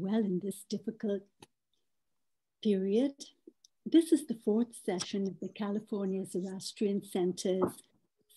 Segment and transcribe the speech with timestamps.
[0.00, 1.22] well in this difficult
[2.62, 3.14] period.
[3.84, 7.82] This is the fourth session of the California Zoroastrian Center's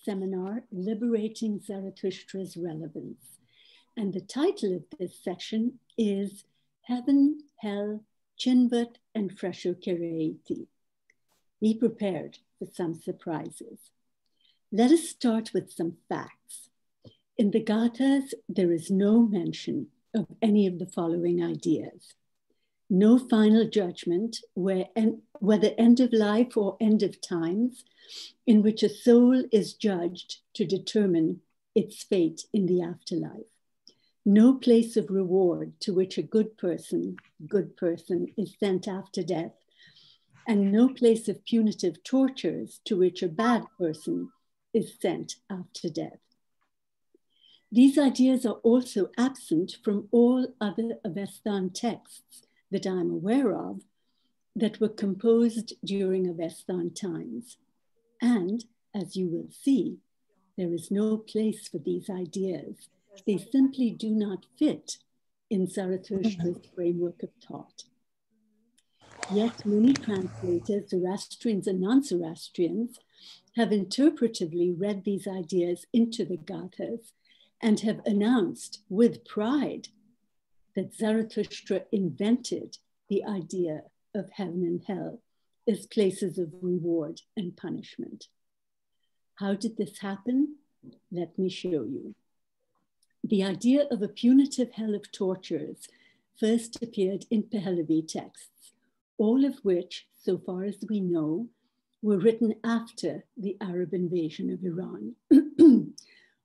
[0.03, 3.37] seminar, Liberating Zarathustra's Relevance.
[3.95, 6.43] And the title of this section is
[6.83, 8.03] Heaven, Hell,
[8.39, 10.67] Chinvat, and Frashokereti.
[11.61, 13.91] Be prepared for some surprises.
[14.71, 16.69] Let us start with some facts.
[17.37, 22.15] In the Gathas, there is no mention of any of the following ideas.
[22.89, 27.83] No final judgment, where en- whether end of life or end of times,
[28.47, 31.41] in which a soul is judged to determine
[31.75, 33.51] its fate in the afterlife.
[34.25, 39.53] No place of reward to which a good person, good person, is sent after death,
[40.47, 44.29] and no place of punitive tortures to which a bad person
[44.73, 46.24] is sent after death.
[47.75, 53.81] These ideas are also absent from all other Avestan texts that I'm aware of
[54.55, 57.57] that were composed during Avestan times.
[58.21, 58.63] And
[58.93, 59.97] as you will see,
[60.57, 62.87] there is no place for these ideas.
[63.27, 64.99] They simply do not fit
[65.49, 66.75] in Zarathustra's mm-hmm.
[66.75, 67.83] framework of thought.
[69.33, 72.99] Yet many translators, Zoroastrians and non-Zoroastrians,
[73.57, 77.11] have interpretively read these ideas into the Gathas
[77.61, 79.89] and have announced with pride
[80.75, 82.77] that Zarathustra invented
[83.09, 85.21] the idea of heaven and hell
[85.67, 88.27] as places of reward and punishment.
[89.35, 90.57] How did this happen?
[91.11, 92.15] Let me show you.
[93.23, 95.87] The idea of a punitive hell of tortures
[96.39, 98.73] first appeared in Pahlavi texts,
[99.17, 101.47] all of which, so far as we know,
[102.01, 105.15] were written after the Arab invasion of Iran.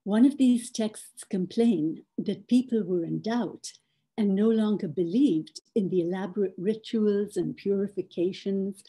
[0.05, 3.73] One of these texts complained that people were in doubt
[4.17, 8.83] and no longer believed in the elaborate rituals and purifications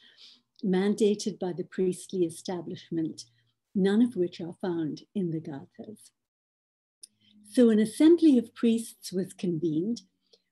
[0.64, 3.26] mandated by the priestly establishment,
[3.76, 6.12] none of which are found in the Gathas.
[7.50, 10.04] So an assembly of priests was convened,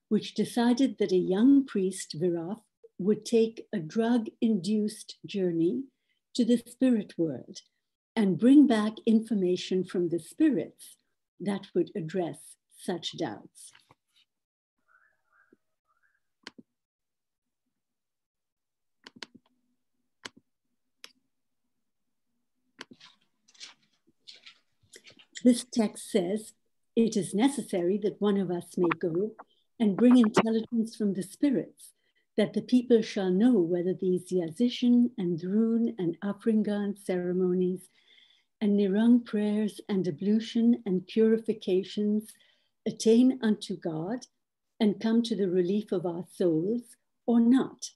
[0.10, 2.62] which decided that a young priest, Viraf,
[2.98, 5.84] would take a drug-induced journey
[6.34, 7.62] to the spirit world
[8.20, 10.98] and bring back information from the spirits
[11.40, 13.72] that would address such doubts.
[25.42, 26.52] This text says,
[26.98, 29.32] it is necessary that one of us may go
[29.80, 31.94] and bring intelligence from the spirits,
[32.36, 37.88] that the people shall know whether these Yazishn and Dron and Afringan ceremonies
[38.62, 42.34] and Nirang prayers and ablution and purifications
[42.86, 44.26] attain unto God
[44.80, 47.92] and come to the relief of our souls or not.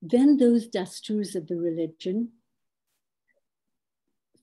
[0.00, 2.30] Then those dasturs of the religion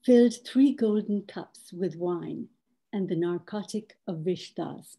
[0.02, 2.48] filled three golden cups with wine
[2.92, 4.96] and the narcotic of Vishtasp,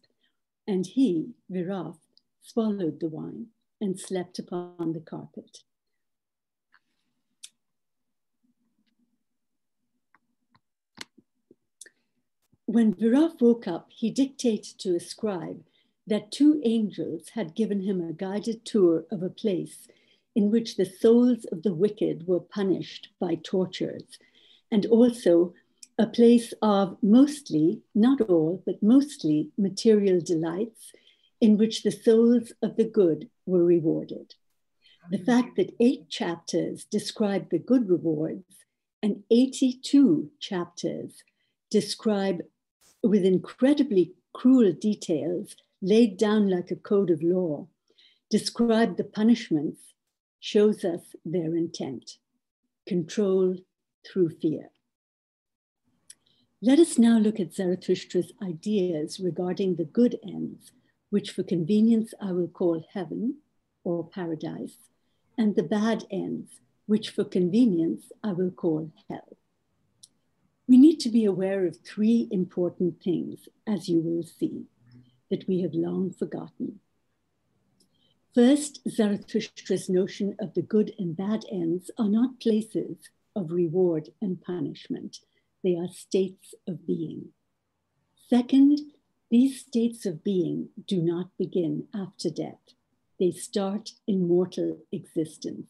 [0.66, 1.96] and he, Viraf,
[2.40, 3.48] swallowed the wine
[3.80, 5.58] and slept upon the carpet.
[12.72, 15.62] When Viraf woke up, he dictated to a scribe
[16.06, 19.88] that two angels had given him a guided tour of a place
[20.34, 24.18] in which the souls of the wicked were punished by tortures,
[24.70, 25.52] and also
[25.98, 30.92] a place of mostly, not all, but mostly material delights
[31.42, 34.34] in which the souls of the good were rewarded.
[35.10, 35.26] The mm-hmm.
[35.26, 38.64] fact that eight chapters describe the good rewards
[39.02, 41.22] and 82 chapters
[41.68, 42.40] describe
[43.02, 47.66] with incredibly cruel details laid down like a code of law,
[48.30, 49.94] describe the punishments,
[50.40, 52.18] shows us their intent
[52.86, 53.56] control
[54.06, 54.70] through fear.
[56.60, 60.72] Let us now look at Zarathustra's ideas regarding the good ends,
[61.10, 63.38] which for convenience I will call heaven
[63.84, 64.76] or paradise,
[65.36, 69.36] and the bad ends, which for convenience I will call hell
[70.72, 74.64] we need to be aware of three important things, as you will see,
[75.30, 76.80] that we have long forgotten.
[78.34, 82.96] First, Zarathustra's notion of the good and bad ends are not places
[83.36, 85.18] of reward and punishment,
[85.62, 87.32] they are states of being.
[88.30, 88.80] Second,
[89.30, 92.72] these states of being do not begin after death,
[93.20, 95.68] they start in mortal existence.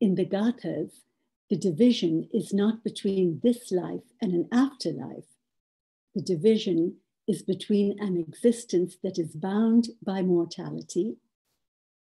[0.00, 1.02] In the Gathas,
[1.50, 5.26] the division is not between this life and an afterlife.
[6.14, 11.16] The division is between an existence that is bound by mortality,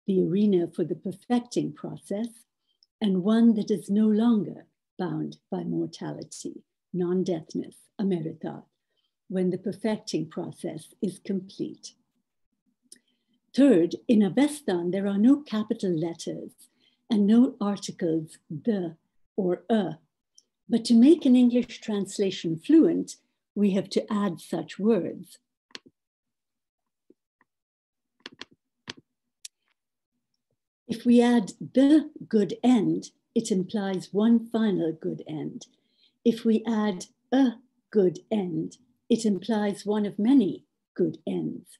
[0.07, 2.45] the arena for the perfecting process,
[3.01, 4.65] and one that is no longer
[4.97, 6.63] bound by mortality,
[6.93, 8.63] non deathness, ameretat,
[9.27, 11.95] when the perfecting process is complete.
[13.53, 16.51] Third, in Avestan, there are no capital letters
[17.09, 18.95] and no articles the
[19.35, 19.97] or a.
[20.69, 23.17] But to make an English translation fluent,
[23.55, 25.37] we have to add such words.
[30.87, 35.65] If we add the good end, it implies one final good end.
[36.23, 37.53] If we add a
[37.91, 38.77] good end,
[39.09, 41.77] it implies one of many good ends.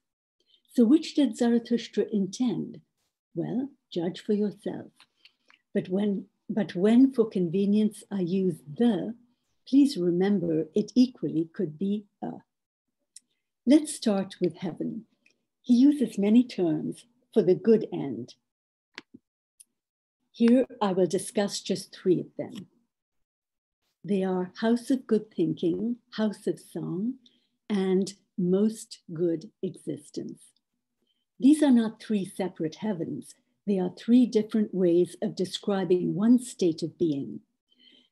[0.73, 2.81] So, which did Zarathustra intend?
[3.35, 4.87] Well, judge for yourself.
[5.73, 9.15] But when, but when for convenience I use the,
[9.67, 12.43] please remember it equally could be a.
[13.65, 15.05] Let's start with heaven.
[15.61, 18.35] He uses many terms for the good end.
[20.31, 22.67] Here I will discuss just three of them.
[24.03, 27.15] They are House of Good Thinking, House of Song,
[27.69, 30.41] and Most Good Existence.
[31.39, 36.83] These are not three separate heavens, they are three different ways of describing one state
[36.83, 37.41] of being.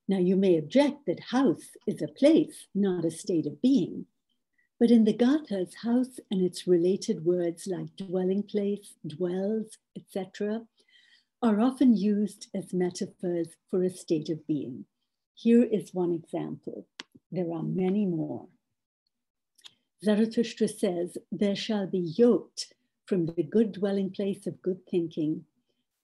[0.08, 4.06] Now, you may object that house is a place, not a state of being.
[4.80, 10.62] But in the Gathas, house and its related words like dwelling place, dwells, etc.,
[11.42, 14.86] are often used as metaphors for a state of being.
[15.34, 16.86] Here is one example.
[17.30, 18.46] There are many more.
[20.04, 22.72] Zarathustra says, There shall be yoked
[23.06, 25.44] from the good dwelling place of good thinking,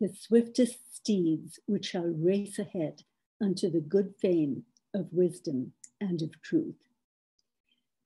[0.00, 3.02] the swiftest steeds which shall race ahead
[3.40, 4.64] unto the good fame
[4.94, 6.76] of wisdom and of truth.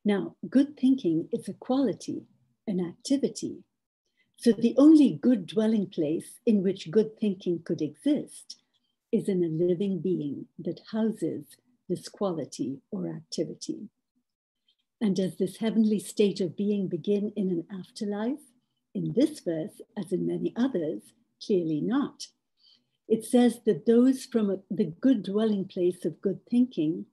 [0.05, 2.25] Now, good thinking is a quality,
[2.67, 3.63] an activity.
[4.37, 8.57] So the only good dwelling place in which good thinking could exist
[9.13, 11.45] is in a living being that houses
[11.89, 13.89] this quality or activity.
[15.01, 18.52] And does this heavenly state of being begin in an afterlife?
[18.95, 22.29] In this verse, as in many others, clearly not.
[23.09, 27.07] It says that those from a, the good dwelling place of good thinking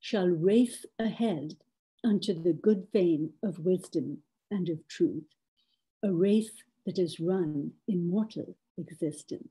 [0.00, 1.56] shall race ahead
[2.04, 4.18] unto the good fame of wisdom
[4.50, 5.24] and of truth,
[6.02, 6.52] a race
[6.86, 9.48] that is run in mortal existence.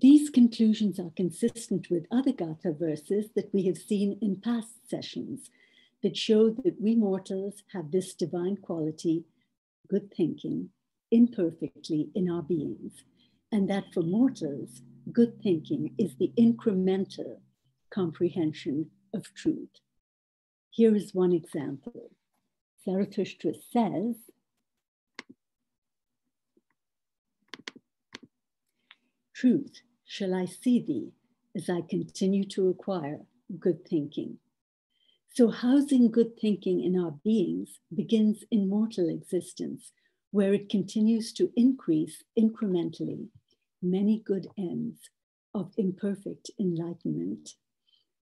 [0.00, 5.50] These conclusions are consistent with other Gatha verses that we have seen in past sessions
[6.04, 9.24] that show that we mortals have this divine quality,
[9.88, 10.68] good thinking,
[11.10, 13.02] imperfectly in our beings,
[13.50, 17.40] and that for mortals, good thinking is the incremental
[17.90, 19.80] comprehension of truth.
[20.70, 22.12] Here is one example.
[22.84, 24.14] Zarathustra says,
[29.34, 31.12] Truth, shall I see thee
[31.54, 33.20] as I continue to acquire
[33.60, 34.38] good thinking.
[35.34, 39.92] So, housing good thinking in our beings begins in mortal existence,
[40.30, 43.28] where it continues to increase incrementally
[43.82, 45.10] many good ends
[45.54, 47.56] of imperfect enlightenment,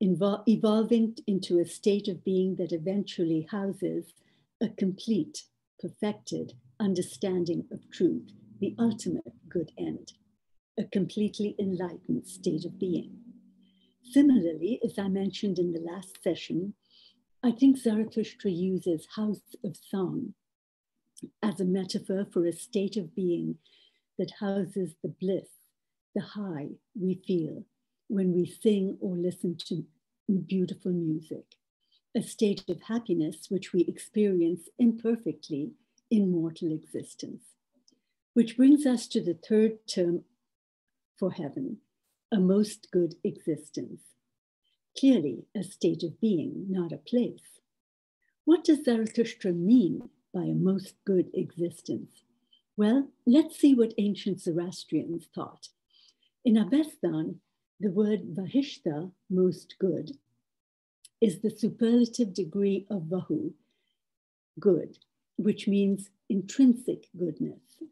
[0.01, 4.13] evolving into a state of being that eventually houses
[4.59, 5.43] a complete,
[5.79, 10.13] perfected understanding of truth, the ultimate good end
[10.79, 13.17] a completely enlightened state of being.
[14.11, 16.73] Similarly, as I mentioned in the last session,
[17.43, 20.33] I think Zarathustra uses house of song
[21.43, 23.57] as a metaphor for a state of being
[24.17, 25.49] that houses the bliss,
[26.15, 26.69] the high
[26.99, 27.65] we feel
[28.07, 29.85] when we sing or listen to
[30.47, 31.45] beautiful music,
[32.15, 35.71] a state of happiness which we experience imperfectly
[36.09, 37.43] in mortal existence.
[38.33, 40.23] Which brings us to the third term
[41.19, 41.77] for heaven,
[42.31, 44.01] a most good existence.
[44.97, 47.59] Clearly, a state of being, not a place.
[48.45, 52.23] What does Zarathustra mean by a most good existence?
[52.77, 55.67] Well, let's see what ancient Zoroastrians thought.
[56.45, 57.35] In Avestan,
[57.79, 60.11] the word Vahishta, most good,
[61.21, 63.51] is the superlative degree of Vahu,
[64.59, 64.97] good,
[65.37, 67.83] which means intrinsic goodness.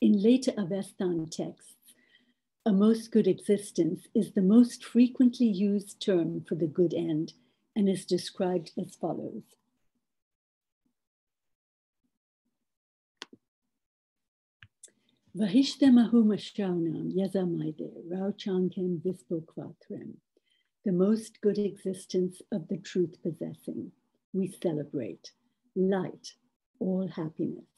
[0.00, 1.74] In later Avestan texts,
[2.66, 7.32] a most good existence is the most frequently used term for the good end
[7.74, 9.42] and is described as follows.
[15.36, 20.14] Vahishtemahumashaunam yazamaide rauchankem vispokvatrem.
[20.84, 23.92] The most good existence of the truth possessing.
[24.32, 25.30] We celebrate
[25.76, 26.32] light,
[26.80, 27.77] all happiness.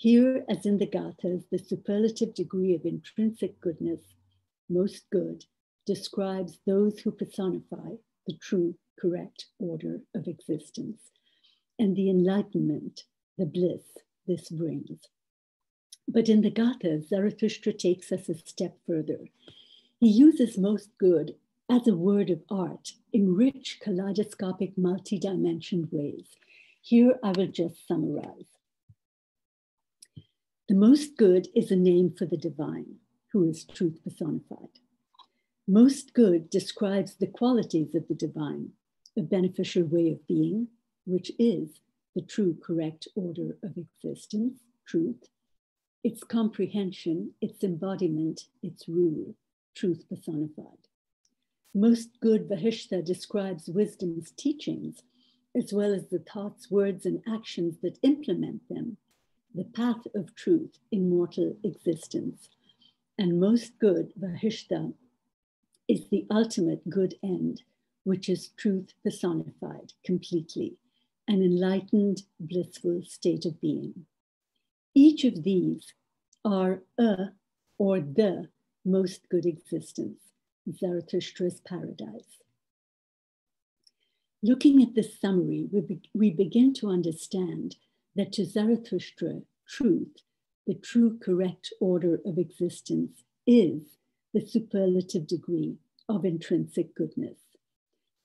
[0.00, 4.14] Here, as in the Gathas, the superlative degree of intrinsic goodness,
[4.68, 5.44] most good,
[5.84, 11.10] describes those who personify the true, correct order of existence
[11.80, 15.00] and the enlightenment, the bliss this brings.
[16.06, 19.26] But in the Gathas, Zarathustra takes us a step further.
[19.98, 21.34] He uses most good
[21.68, 26.36] as a word of art in rich, kaleidoscopic, multi-dimensioned ways.
[26.80, 28.46] Here I will just summarize.
[30.68, 32.96] The most good is a name for the divine,
[33.32, 34.80] who is truth personified.
[35.66, 38.72] Most good describes the qualities of the divine,
[39.16, 40.68] a beneficial way of being,
[41.06, 41.80] which is
[42.14, 45.30] the true correct order of existence, truth,
[46.04, 49.34] its comprehension, its embodiment, its rule,
[49.74, 50.86] truth personified.
[51.74, 55.02] Most good Vahishta describes wisdom's teachings,
[55.56, 58.98] as well as the thoughts, words, and actions that implement them,
[59.54, 62.48] the path of truth in mortal existence.
[63.18, 64.92] And most good Vahishta
[65.88, 67.62] is the ultimate good end,
[68.04, 70.76] which is truth personified completely,
[71.26, 74.06] an enlightened, blissful state of being.
[74.94, 75.94] Each of these
[76.44, 77.30] are a
[77.78, 78.48] or the
[78.84, 80.20] most good existence,
[80.68, 82.42] Zarathustra's paradise.
[84.42, 87.76] Looking at this summary, we, be, we begin to understand
[88.18, 90.16] that to Zarathustra, truth,
[90.66, 93.96] the true correct order of existence, is
[94.34, 95.76] the superlative degree
[96.08, 97.38] of intrinsic goodness.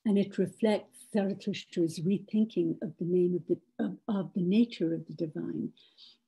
[0.04, 5.06] And it reflects Zarathustra's rethinking of the name of the, of, of the nature of
[5.06, 5.70] the divine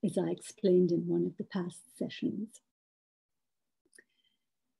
[0.04, 2.60] as I explained in one of the past sessions.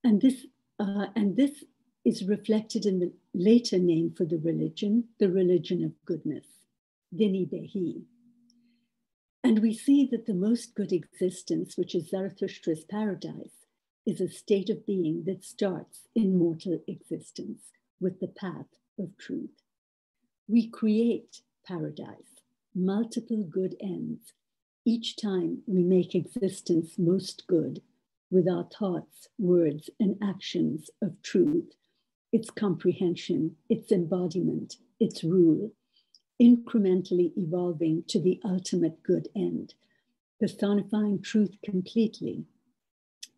[0.05, 0.47] And this,
[0.79, 1.65] uh, and this
[2.05, 6.47] is reflected in the later name for the religion, the religion of goodness,
[7.13, 8.05] Dini Behi.
[9.47, 13.65] And we see that the most good existence, which is Zarathustra's paradise,
[14.05, 18.67] is a state of being that starts in mortal existence with the path
[18.99, 19.63] of truth.
[20.49, 22.43] We create paradise,
[22.75, 24.33] multiple good ends
[24.85, 27.83] each time we make existence most good
[28.33, 31.77] with our thoughts, words, and actions of truth,
[32.33, 35.71] its comprehension, its embodiment, its rule,
[36.41, 39.75] incrementally evolving to the ultimate good end,
[40.41, 42.45] personifying truth completely,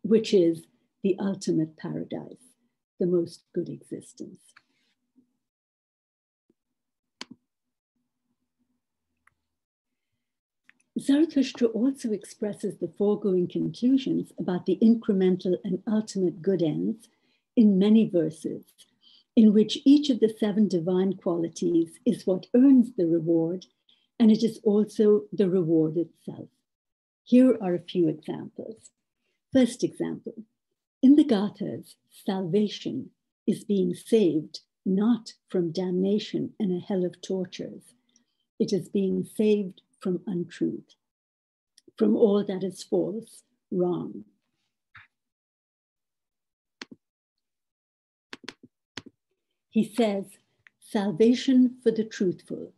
[0.01, 0.65] which is
[1.03, 2.55] the ultimate paradise,
[2.99, 4.41] the most good existence.
[10.99, 17.07] Zarathustra also expresses the foregoing conclusions about the incremental and ultimate good ends
[17.55, 18.63] in many verses,
[19.39, 23.65] in which each of the seven divine qualities is what earns the reward,
[24.19, 26.49] and it is also the reward itself.
[27.23, 28.91] Here are a few examples.
[29.53, 30.43] First example
[31.01, 33.11] in the Gathas, salvation
[33.47, 37.93] is being saved not from damnation and a hell of tortures.
[38.59, 40.95] It is being saved from untruth,
[41.97, 44.25] from all that is false, wrong.
[49.69, 50.25] He says,
[50.79, 52.73] salvation for the truthful.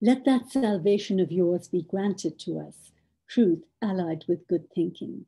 [0.00, 2.92] Let that salvation of yours be granted to us,
[3.28, 5.26] truth allied with good thinking.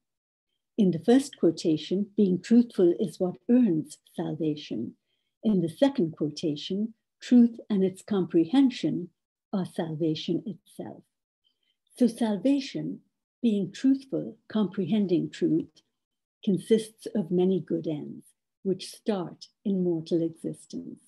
[0.78, 4.94] In the first quotation, being truthful is what earns salvation.
[5.42, 9.10] In the second quotation, truth and its comprehension
[9.52, 11.02] are salvation itself.
[11.98, 13.00] So, salvation,
[13.40, 15.82] being truthful, comprehending truth,
[16.44, 18.26] consists of many good ends,
[18.66, 20.98] which start in mortal existence.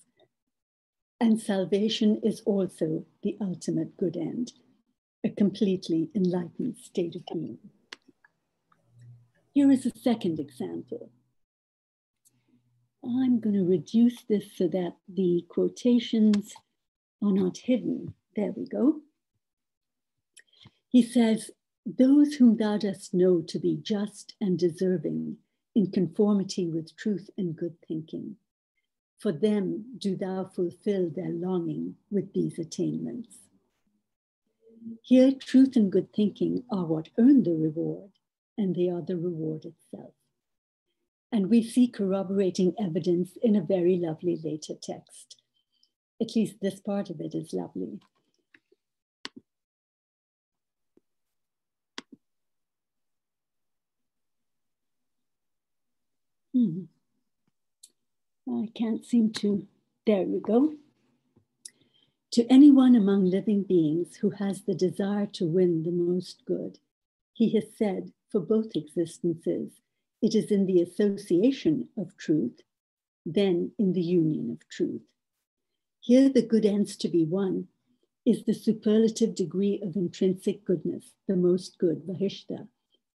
[1.21, 4.53] And salvation is also the ultimate good end,
[5.25, 7.59] a completely enlightened state of being.
[9.53, 11.11] Here is a second example.
[13.05, 16.55] I'm going to reduce this so that the quotations
[17.21, 18.15] are not hidden.
[18.37, 19.01] There we go.
[20.89, 21.51] He says,
[21.85, 25.39] Those whom thou dost know to be just and deserving
[25.75, 28.37] in conformity with truth and good thinking,
[29.19, 33.39] for them do thou fulfill their longing with these attainments.
[35.03, 38.11] Here, truth and good thinking are what earn the reward,
[38.57, 40.15] and they are the reward itself.
[41.31, 45.37] And we see corroborating evidence in a very lovely later text.
[46.21, 48.01] At least this part of it is lovely.
[58.51, 59.67] I can't seem to.
[60.07, 60.75] There we go.
[62.33, 66.79] To anyone among living beings who has the desire to win the most good,
[67.35, 69.81] he has said for both existences,
[70.23, 72.61] it is in the association of truth,
[73.25, 75.03] then in the union of truth.
[76.01, 77.69] Here, the good ends to be won
[78.25, 82.69] is the superlative degree of intrinsic goodness, the most good, Vahishta,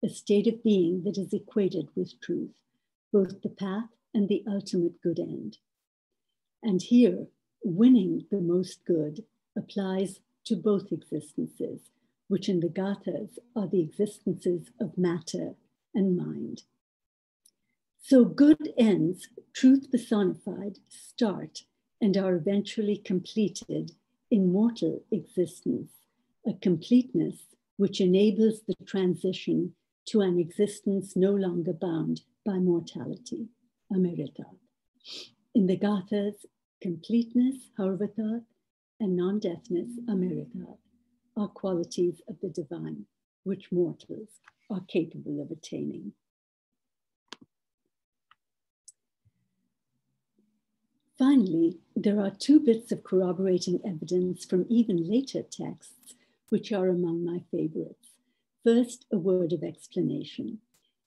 [0.03, 2.51] a state of being that is equated with truth,
[3.11, 5.57] both the path and the ultimate good end.
[6.63, 7.27] And here,
[7.63, 9.23] winning the most good
[9.57, 11.89] applies to both existences,
[12.27, 15.55] which in the Gathas are the existences of matter
[15.93, 16.63] and mind.
[18.01, 21.63] So good ends, truth personified, start
[22.01, 23.91] and are eventually completed
[24.31, 25.91] in mortal existence,
[26.47, 29.73] a completeness which enables the transition
[30.05, 33.49] to an existence no longer bound by mortality,
[33.91, 34.57] Ameretat.
[35.53, 36.45] In the Gathas,
[36.81, 38.43] completeness, Harvatat,
[38.99, 40.77] and non deathness, Ameretat,
[41.35, 43.05] are qualities of the divine
[43.43, 46.13] which mortals are capable of attaining.
[51.17, 56.15] Finally, there are two bits of corroborating evidence from even later texts,
[56.49, 58.09] which are among my favorites.
[58.63, 60.59] First, a word of explanation.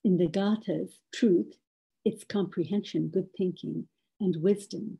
[0.03, 1.57] In the Gathas, truth,
[2.05, 3.87] its comprehension, good thinking,
[4.21, 4.99] and wisdom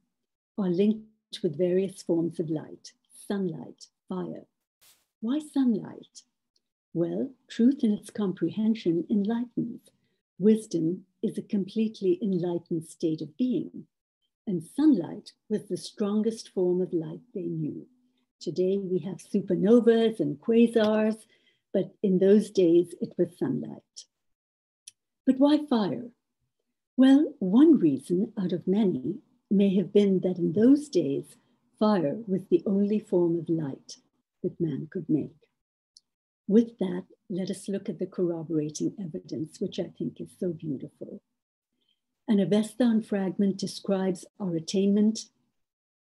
[0.58, 2.92] are linked with various forms of light,
[3.28, 4.48] sunlight, fire.
[5.22, 6.24] Why sunlight?
[6.94, 9.82] Well, truth in its comprehension enlightens.
[10.40, 13.88] Wisdom is a completely enlightened state of being
[14.48, 17.88] and sunlight was the strongest form of light they knew.
[18.40, 21.26] Today we have supernovas and quasars,
[21.74, 23.82] but in those days it was sunlight.
[25.26, 26.10] But why fire?
[26.98, 29.20] Well, one reason out of many
[29.52, 31.36] may have been that in those days,
[31.78, 33.98] fire was the only form of light
[34.44, 35.36] that man could make.
[36.48, 41.22] With that, let us look at the corroborating evidence, which I think is so beautiful.
[42.30, 45.26] An Avestan fragment describes our attainment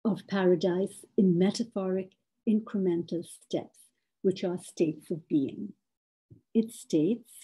[0.06, 2.12] of paradise in metaphoric
[2.48, 3.80] incremental steps,
[4.22, 5.74] which are states of being.
[6.54, 7.42] It states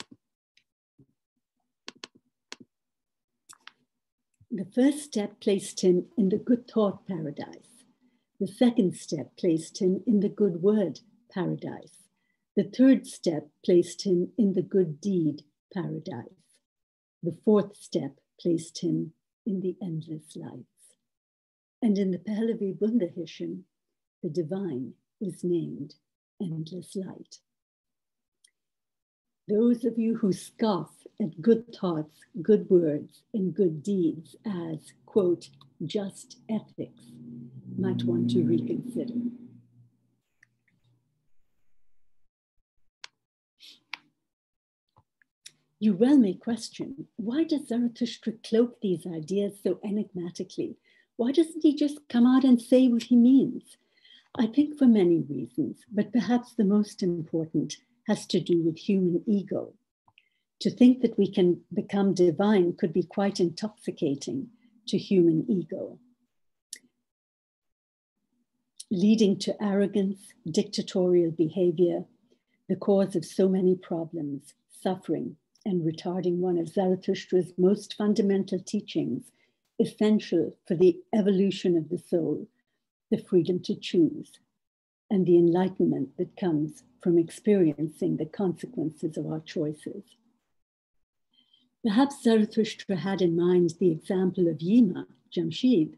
[4.52, 7.86] the first step placed him in the good thought paradise.
[8.40, 12.08] The second step placed him in the good word paradise.
[12.56, 16.24] The third step placed him in the good deed paradise.
[17.22, 19.14] The fourth step placed him
[19.46, 20.96] in the endless lights.
[21.82, 23.64] And in the Pahlavi Bundahishn,
[24.24, 25.96] the divine is named
[26.42, 27.38] endless light.
[29.50, 35.50] Those of you who scoff at good thoughts, good words, and good deeds as, quote,
[35.84, 37.06] just ethics
[37.76, 39.16] might want to reconsider.
[45.80, 50.76] You well may question why does Zarathustra cloak these ideas so enigmatically?
[51.16, 53.78] Why doesn't he just come out and say what he means?
[54.36, 57.78] I think for many reasons, but perhaps the most important
[58.10, 59.72] has to do with human ego.
[60.62, 64.48] To think that we can become divine could be quite intoxicating
[64.88, 66.00] to human ego,
[68.90, 72.06] leading to arrogance, dictatorial behavior,
[72.68, 79.32] the cause of so many problems, suffering, and retarding one of Zarathustra's most fundamental teachings,
[79.80, 82.48] essential for the evolution of the soul,
[83.12, 84.40] the freedom to choose,
[85.10, 90.04] and the enlightenment that comes from experiencing the consequences of our choices.
[91.84, 95.96] Perhaps Zarathustra had in mind the example of Yima, Jamshid,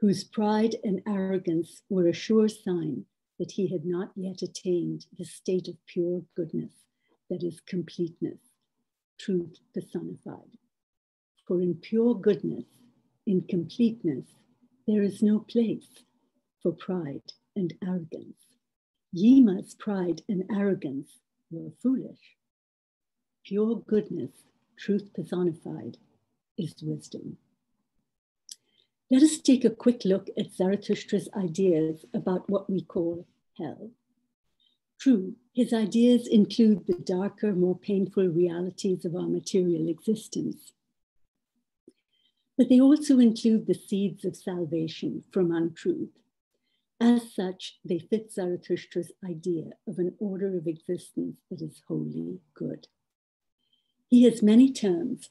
[0.00, 3.06] whose pride and arrogance were a sure sign
[3.38, 6.72] that he had not yet attained the state of pure goodness,
[7.30, 8.38] that is, completeness
[9.18, 10.56] truth personified.
[11.46, 12.64] For in pure goodness,
[13.26, 14.26] in completeness,
[14.86, 16.04] there is no place
[16.62, 18.56] for pride and arrogance.
[19.14, 22.36] Yima's pride and arrogance were foolish.
[23.44, 24.30] Pure goodness,
[24.76, 25.96] truth personified,
[26.58, 27.38] is wisdom.
[29.10, 33.90] Let us take a quick look at Zarathustra's ideas about what we call hell.
[35.00, 40.72] True, his ideas include the darker, more painful realities of our material existence.
[42.58, 46.10] But they also include the seeds of salvation from untruth.
[47.00, 52.88] As such, they fit Zarathustra's idea of an order of existence that is wholly good.
[54.08, 55.30] He has many terms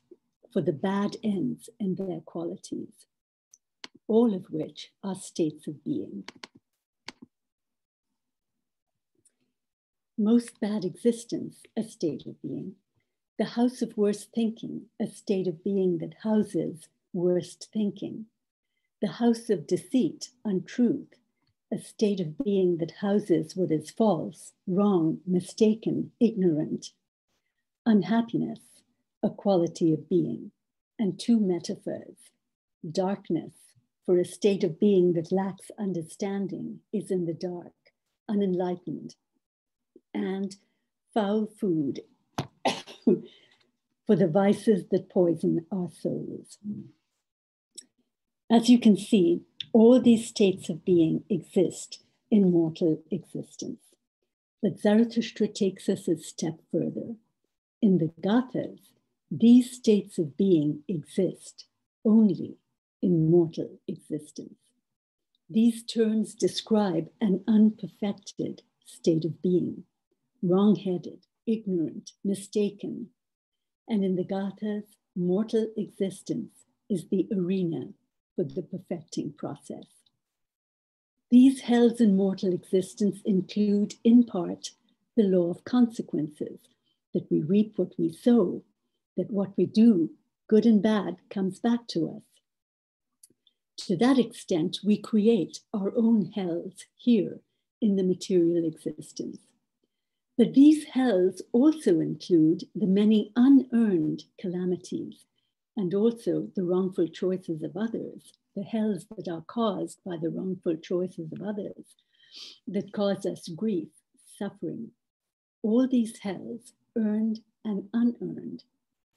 [0.53, 3.07] for the bad ends and their qualities,
[4.07, 6.23] all of which are states of being.
[10.17, 12.75] Most bad existence, a state of being.
[13.37, 18.25] The house of worst thinking, a state of being that houses worst thinking.
[19.01, 21.13] The house of deceit, untruth,
[21.71, 26.91] a state of being that houses what is false, wrong, mistaken, ignorant.
[27.85, 28.59] Unhappiness,
[29.21, 30.51] a quality of being,
[30.97, 32.31] and two metaphors.
[32.89, 33.53] Darkness,
[34.05, 37.73] for a state of being that lacks understanding, is in the dark,
[38.29, 39.15] unenlightened.
[40.13, 40.55] And
[41.13, 42.01] foul food,
[43.05, 46.57] for the vices that poison our souls.
[48.49, 49.41] As you can see,
[49.73, 53.79] all these states of being exist in mortal existence.
[54.61, 57.15] But Zarathustra takes us a step further.
[57.81, 58.79] In the Gathas,
[59.29, 61.65] these states of being exist
[62.03, 62.57] only
[63.01, 64.57] in mortal existence.
[65.49, 69.83] These terms describe an unperfected state of being,
[70.41, 73.09] wrong headed, ignorant, mistaken.
[73.87, 77.93] And in the Gathas, mortal existence is the arena
[78.37, 79.85] for the perfecting process.
[81.29, 84.71] These hells in mortal existence include, in part,
[85.17, 86.59] the law of consequences,
[87.13, 88.63] that we reap what we sow,
[89.17, 90.11] that what we do,
[90.47, 92.21] good and bad, comes back to us.
[93.87, 97.39] To that extent, we create our own hells here
[97.81, 99.39] in the material existence.
[100.37, 105.25] But these hells also include the many unearned calamities
[105.77, 110.75] and also the wrongful choices of others, the hells that are caused by the wrongful
[110.75, 111.85] choices of others,
[112.67, 113.87] that cause us grief,
[114.37, 114.89] suffering.
[115.61, 118.63] All these hells, earned and unearned,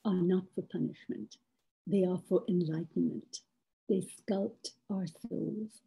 [0.04, 1.36] are not for punishment,
[1.86, 3.40] they are for enlightenment.
[3.88, 5.80] They sculpt our souls.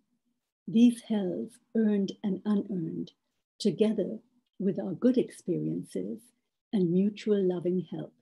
[0.67, 3.11] These hells, earned and unearned,
[3.59, 4.19] together
[4.59, 6.19] with our good experiences
[6.73, 8.13] and mutual loving help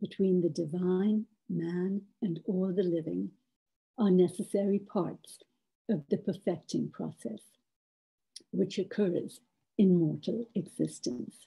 [0.00, 3.30] between the divine man, and all the living
[3.98, 5.38] are necessary parts
[5.88, 7.42] of the perfecting process,
[8.50, 9.40] which occurs
[9.76, 11.46] in mortal existence.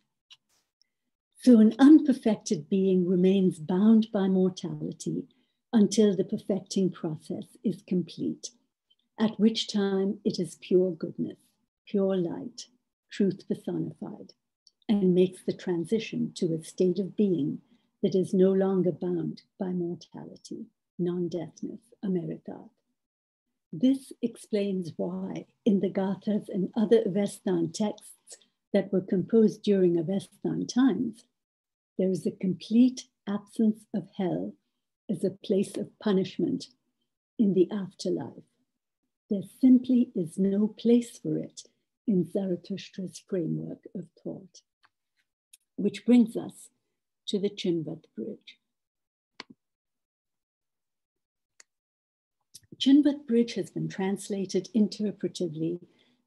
[1.44, 5.28] So, an unperfected being remains bound by mortality
[5.74, 8.52] until the perfecting process is complete,
[9.20, 11.38] at which time it is pure goodness,
[11.88, 12.68] pure light,
[13.10, 14.34] truth personified,
[14.88, 17.60] and makes the transition to a state of being
[18.02, 20.66] that is no longer bound by mortality,
[20.98, 22.70] non deathness, ameretat.
[23.74, 28.38] This explains why, in the Gathas and other Avestan texts
[28.74, 31.24] that were composed during Avestan times,
[31.98, 34.54] there is a complete absence of hell
[35.10, 36.68] as a place of punishment
[37.38, 38.44] in the afterlife.
[39.30, 41.64] There simply is no place for it
[42.08, 44.62] in Zarathustra's framework of thought.
[45.78, 46.70] Which brings us
[47.32, 48.60] to the Chinvat Bridge.
[52.78, 55.80] Chinvat Bridge has been translated interpretively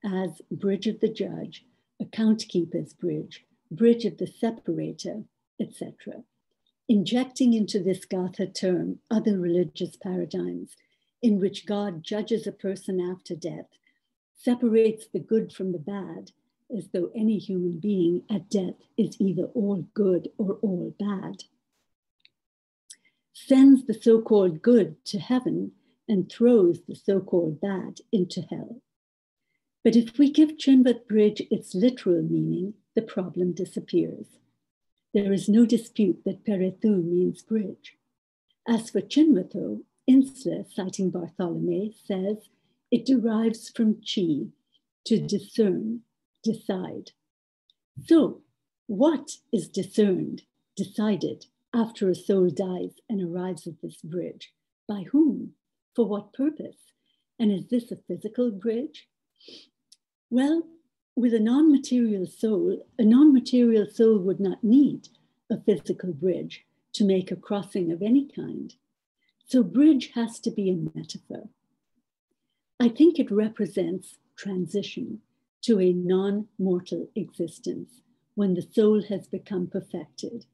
[0.02, 1.66] as Bridge of the Judge,
[2.00, 5.24] Account Keeper's Bridge, Bridge of the Separator,
[5.60, 6.24] etc.,
[6.88, 10.74] injecting into this Gatha term other religious paradigms
[11.20, 13.68] in which God judges a person after death,
[14.34, 16.30] separates the good from the bad,
[16.76, 21.44] as though any human being at death is either all good or all bad,
[23.32, 25.72] sends the so called good to heaven
[26.08, 28.80] and throws the so called bad into hell.
[29.82, 34.26] But if we give Chinvat Bridge its literal meaning, the problem disappears.
[35.12, 37.96] There is no dispute that Perethu means bridge.
[38.66, 42.48] As for Chinvatho, Insler, citing Bartholomae, says
[42.90, 44.46] it derives from chi,
[45.04, 46.00] to discern,
[46.44, 47.10] decide.
[48.04, 48.42] So,
[48.86, 50.42] what is discerned,
[50.76, 54.52] decided after a soul dies and arrives at this bridge?
[54.86, 55.54] By whom?
[55.96, 56.92] For what purpose?
[57.38, 59.08] And is this a physical bridge?
[60.30, 60.64] Well,
[61.16, 65.08] with a non material soul, a non material soul would not need
[65.50, 68.74] a physical bridge to make a crossing of any kind.
[69.46, 71.48] So, bridge has to be a metaphor.
[72.80, 75.20] I think it represents transition
[75.64, 78.02] to a non mortal existence
[78.34, 80.44] when the soul has become perfected.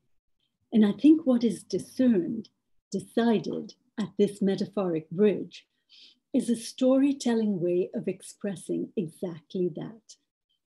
[0.72, 2.48] And I think what is discerned,
[2.92, 5.66] decided at this metaphoric bridge
[6.32, 10.16] is a storytelling way of expressing exactly that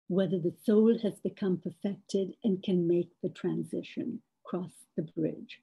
[0.07, 5.61] whether the soul has become perfected and can make the transition, cross the bridge.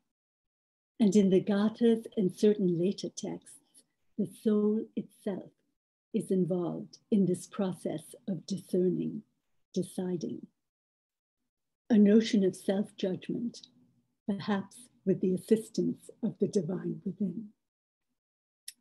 [0.99, 3.59] And in the Gathas and certain later texts,
[4.19, 5.51] the soul itself
[6.15, 9.23] is involved in this process of discerning,
[9.73, 10.47] deciding.
[11.89, 13.61] A notion of self judgment,
[14.27, 17.49] perhaps with the assistance of the divine within.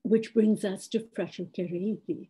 [0.04, 2.30] Which brings us to Frasho Kereithi.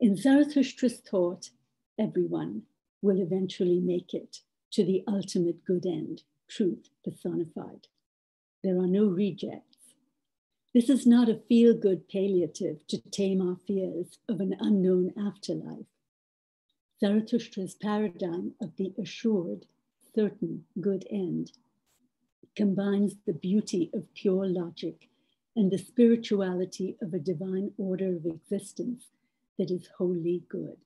[0.00, 1.50] In Zarathustra's thought,
[1.98, 2.62] everyone
[3.00, 4.38] will eventually make it
[4.72, 7.86] to the ultimate good end, truth personified.
[8.62, 9.73] There are no rejects.
[10.74, 15.86] This is not a feel good palliative to tame our fears of an unknown afterlife.
[17.00, 19.66] Zarathustra's paradigm of the assured,
[20.16, 21.52] certain good end
[22.56, 25.08] combines the beauty of pure logic
[25.54, 29.04] and the spirituality of a divine order of existence
[29.56, 30.78] that is wholly good.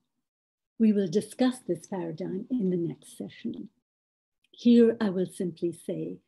[0.77, 3.69] We will discuss this paradigm in the next session.
[4.51, 6.19] Here, I will simply say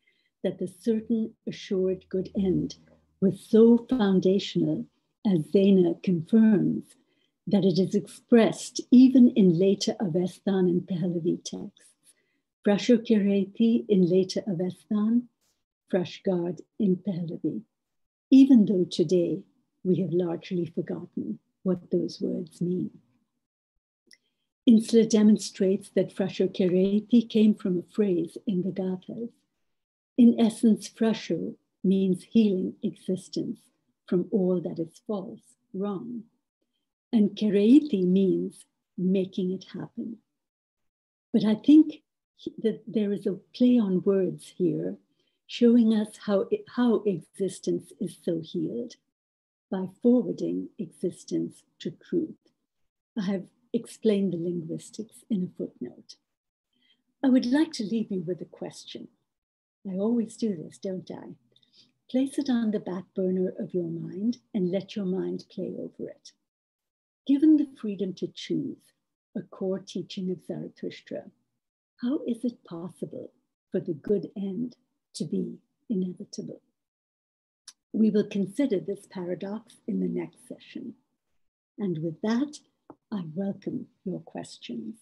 [0.44, 2.78] that the certain assured good end
[3.22, 4.86] was so foundational,
[5.26, 6.84] as Zaehner confirms,
[7.46, 11.92] that it is expressed even in later Avestan and Pahlavi texts.
[12.66, 15.24] Frasho Kereithi in later Avestan,
[15.92, 17.62] Frashgard in Pahlavi,
[18.32, 19.44] even though today
[19.84, 22.92] we have largely forgotten what those words mean.
[24.70, 29.30] Insler demonstrates that Frasho Kereithi came from a phrase in the Gathas.
[30.18, 33.60] In essence, Frasho means healing existence
[34.08, 36.24] from all that is false, wrong.
[37.14, 38.66] And Kereithi means
[38.98, 40.18] making it happen.
[41.34, 42.02] But I think
[42.62, 44.98] that there is a play on words here,
[45.48, 48.96] showing us how, it, how existence is so healed
[49.70, 52.36] by forwarding existence to truth.
[53.18, 56.16] I have explained the linguistics in a footnote.
[57.24, 59.08] I would like to leave you with a question.
[59.90, 61.36] I always do this, don't I?
[62.12, 66.10] Place it on the back burner of your mind and let your mind play over
[66.10, 66.34] it.
[67.26, 68.92] Given the freedom to choose,
[69.34, 71.32] a core teaching of Zarathustra,
[72.02, 73.32] how is it possible
[73.72, 74.76] for the good end
[75.14, 76.62] to be inevitable?
[77.94, 80.96] We will consider this paradox in the next session.
[81.80, 82.58] And with that,
[83.10, 84.96] I welcome your questions.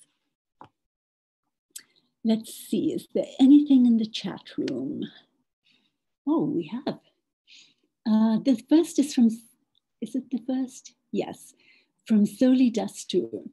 [2.24, 5.06] Let's see, is there anything in the chat room?
[6.32, 7.00] Oh, we have.
[8.08, 9.30] Uh, the first is from,
[10.00, 10.94] is it the first?
[11.12, 11.56] Yes,
[12.06, 13.50] from Soli Dastur.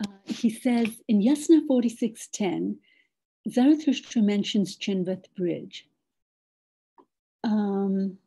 [0.00, 2.78] Uh, he says in Yasna 4610,
[3.50, 5.88] Zarathustra mentions Chinvat Bridge.
[7.42, 8.18] Um,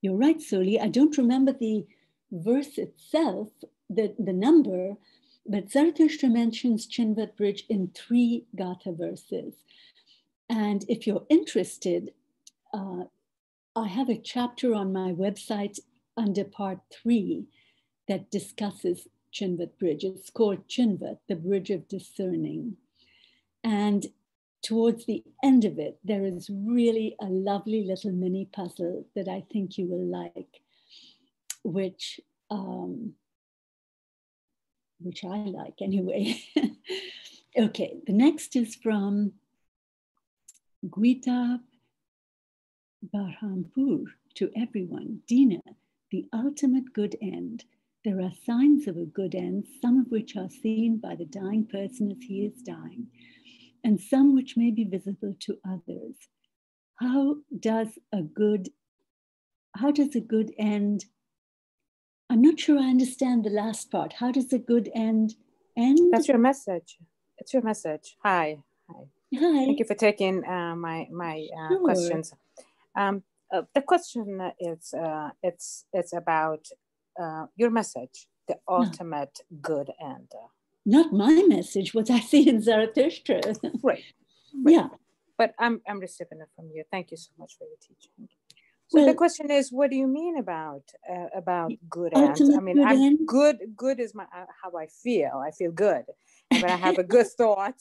[0.00, 0.78] you're right, Soli.
[0.78, 1.84] I don't remember the
[2.30, 3.48] verse itself,
[3.90, 4.94] the, the number,
[5.44, 9.54] but Zarathustra mentions Chinvat Bridge in three Gatha verses.
[10.48, 12.12] And if you're interested,
[12.74, 13.04] uh,
[13.76, 15.78] I have a chapter on my website
[16.16, 17.46] under part three
[18.08, 20.04] that discusses Chinvat Bridge.
[20.04, 22.76] It's called Chinvat, the Bridge of Discerning.
[23.62, 24.06] And
[24.62, 29.44] towards the end of it, there is really a lovely little mini puzzle that I
[29.52, 30.60] think you will like,
[31.62, 33.14] which um,
[35.00, 36.40] which I like anyway.
[37.58, 39.32] okay, the next is from
[40.88, 41.60] Guita
[43.12, 45.20] Barhampur to everyone.
[45.26, 45.60] Dina,
[46.10, 47.64] the ultimate good end.
[48.04, 51.66] There are signs of a good end, some of which are seen by the dying
[51.66, 53.06] person as he is dying,
[53.82, 56.16] and some which may be visible to others.
[57.00, 58.68] How does a good
[59.76, 61.06] how does a good end?
[62.30, 64.14] I'm not sure I understand the last part.
[64.14, 65.34] How does a good end
[65.76, 65.98] end?
[66.12, 66.98] That's your message.
[67.38, 68.16] It's your message.
[68.22, 68.58] Hi.
[68.88, 69.02] Hi.
[69.34, 69.64] Hi.
[69.64, 71.80] Thank you for taking uh, my my uh, sure.
[71.80, 72.32] questions.
[72.96, 76.66] Um, uh, the question is uh, it's it's about
[77.20, 79.58] uh, your message, the ultimate no.
[79.62, 80.32] good end.
[80.86, 81.94] Not my message.
[81.94, 83.40] What I see in Zarathustra.
[83.82, 83.82] right.
[83.82, 84.04] right.
[84.66, 84.88] Yeah.
[85.36, 86.84] But I'm I'm receiving it from you.
[86.90, 88.28] Thank you so much for your teaching.
[88.88, 92.40] So well, the question is, what do you mean about uh, about good ends?
[92.40, 93.58] I mean, good.
[93.76, 95.42] Good is my uh, how I feel.
[95.44, 96.04] I feel good.
[96.62, 97.76] When I have a good thought,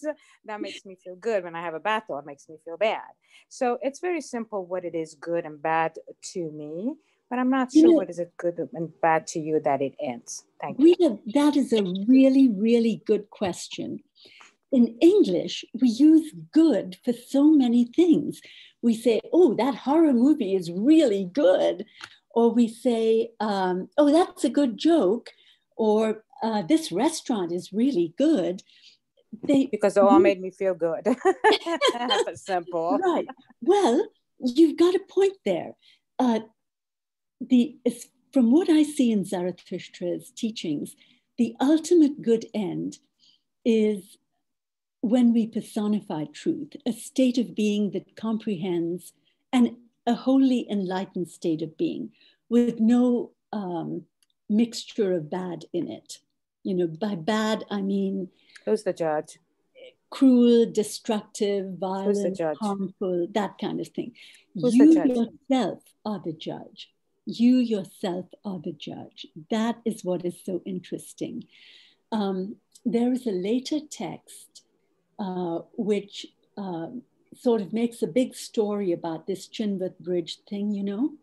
[0.46, 1.44] that makes me feel good.
[1.44, 3.02] When I have a bad thought, makes me feel bad.
[3.50, 5.94] So it's very simple what it is good and bad
[6.34, 6.96] to me,
[7.30, 10.46] but I'm not sure what is it good and bad to you that it ends.
[10.62, 10.86] Thank you.
[10.86, 14.00] Rita, that is a really, really good question.
[14.72, 18.42] In English, we use good for so many things.
[18.82, 21.86] We say, oh, that horror movie is really good.
[22.32, 25.30] Or we say, um, oh, that's a good joke.
[25.78, 28.62] Or uh, this restaurant is really good.
[29.48, 31.08] They, because it all made me feel good.
[31.94, 33.00] That's simple.
[33.04, 33.26] Right.
[33.62, 34.06] Well,
[34.40, 35.72] you've got a point there.
[36.20, 36.42] Uh,
[37.42, 37.78] the,
[38.32, 40.96] from what I see in Zarathustra's teachings,
[41.38, 43.00] the ultimate good end
[43.66, 44.18] is
[45.02, 49.14] when we personify truth, a state of being that comprehends
[49.52, 52.12] and a wholly enlightened state of being
[52.50, 54.04] with no um,
[54.50, 56.20] mixture of bad in it.
[56.64, 58.30] You know, by bad, I mean.
[58.66, 59.40] Who's the judge?
[60.10, 64.14] Cruel, destructive, violent, harmful, that kind of thing.
[64.54, 66.92] Who's you yourself are the judge.
[67.26, 69.26] You yourself are the judge.
[69.50, 71.46] That is what is so interesting.
[72.12, 74.64] Um, there is a later text
[75.20, 76.88] uh, which uh,
[77.36, 81.14] sort of makes a big story about this Chinvat Bridge thing, you know.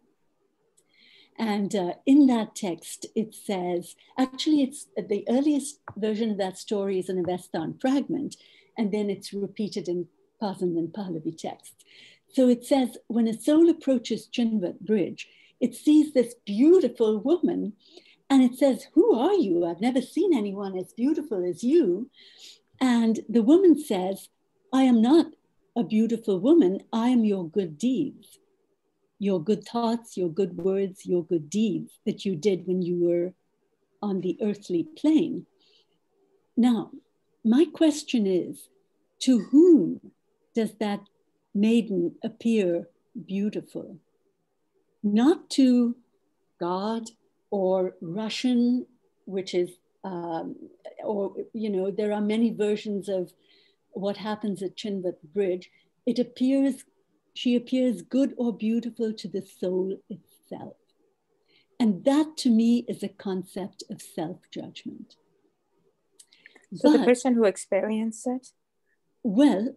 [1.40, 6.98] And uh, in that text, it says, actually, it's the earliest version of that story
[6.98, 8.36] is an Avestan fragment,
[8.76, 10.06] and then it's repeated in
[10.40, 11.82] Pazand and Pahlavi texts.
[12.28, 15.28] So it says, when a soul approaches Chinvat Bridge,
[15.60, 17.72] it sees this beautiful woman,
[18.28, 19.64] and it says, Who are you?
[19.64, 22.10] I've never seen anyone as beautiful as you.
[22.82, 24.28] And the woman says,
[24.74, 25.28] I am not
[25.74, 28.40] a beautiful woman, I am your good deeds
[29.20, 33.32] your good thoughts, your good words, your good deeds that you did when you were
[34.02, 35.46] on the earthly plane.
[36.56, 36.90] Now,
[37.44, 38.70] my question is
[39.20, 40.00] to whom
[40.54, 41.00] does that
[41.54, 42.88] maiden appear
[43.26, 43.98] beautiful?
[45.02, 45.96] Not to
[46.58, 47.10] God
[47.50, 48.86] or Rashnu,
[49.26, 49.70] which is,
[50.02, 50.56] um,
[51.04, 53.32] or, you know, there are many versions of
[53.90, 55.70] what happens at Chinvat Bridge.
[56.06, 56.84] It appears
[57.40, 60.76] she appears good or beautiful to the soul itself.
[61.78, 65.16] And that to me is a concept of self judgment.
[66.74, 68.48] So but, the person who experienced it?
[69.22, 69.74] Well,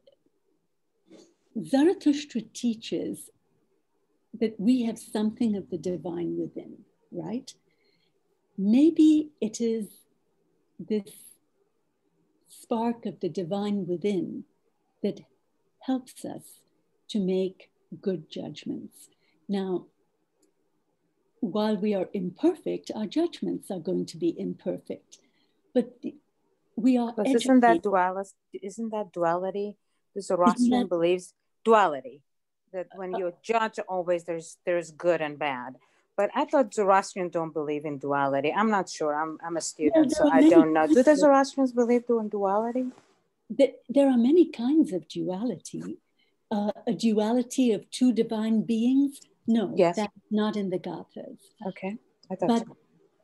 [1.65, 3.29] Zarathustra teaches
[4.37, 6.79] that we have something of the divine within,
[7.13, 7.49] right?
[8.57, 9.87] Maybe it is
[10.77, 11.13] this
[12.49, 14.43] spark of the divine within
[15.01, 15.21] that
[15.79, 16.62] helps us
[17.13, 17.69] to make
[18.01, 19.09] good judgments.
[19.47, 19.85] Now,
[21.39, 25.19] while we are imperfect, our judgments are going to be imperfect.
[25.75, 26.15] But the,
[26.75, 27.13] we are.
[27.15, 28.31] But isn't that duality?
[28.69, 29.77] Isn't that duality?
[30.15, 32.21] The Zoroastrian that, believes duality.
[32.71, 35.75] That when uh, you judge, always there's there's good and bad.
[36.15, 38.51] But I thought Zoroastrians don't believe in duality.
[38.53, 39.13] I'm not sure.
[39.15, 40.85] I'm, I'm a student, so I don't know.
[40.87, 42.85] Do the Zoroastrians believe in duality?
[43.49, 45.97] There are many kinds of duality
[46.53, 49.19] uh, a duality of two divine beings?
[49.47, 49.95] No, yes.
[49.97, 51.39] that's not in the Gathas.
[51.67, 51.97] Okay,
[52.31, 52.77] I thought but, so.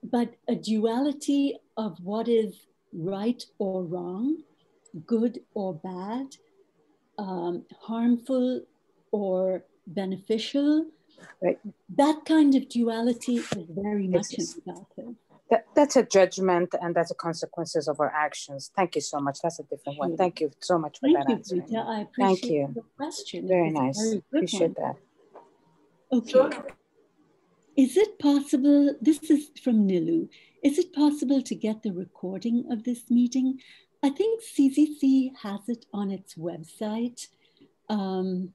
[0.04, 4.44] But a duality of what is right or wrong,
[5.06, 6.28] good or bad,
[7.18, 8.62] um, harmful
[9.12, 10.86] or beneficial.
[11.44, 11.60] Right.
[11.98, 15.16] That kind of duality is very much in the Gathas
[15.50, 18.72] that, that's a judgment and that's the consequences of our actions.
[18.76, 19.40] Thank you so much.
[19.42, 20.16] That's a different one.
[20.16, 21.56] Thank you so much for Thank that you, answer.
[21.56, 21.86] Rita.
[21.88, 22.72] I appreciate Thank you.
[22.76, 23.48] the question.
[23.48, 24.00] Very nice.
[24.00, 24.94] Very appreciate one.
[26.12, 26.18] that.
[26.18, 26.32] Okay.
[26.32, 26.52] Sure.
[27.76, 30.28] Is it possible, this is from Nilu,
[30.62, 33.60] is it possible to get the recording of this meeting?
[34.04, 37.28] I think CZC has it on its website.
[37.88, 38.54] Um,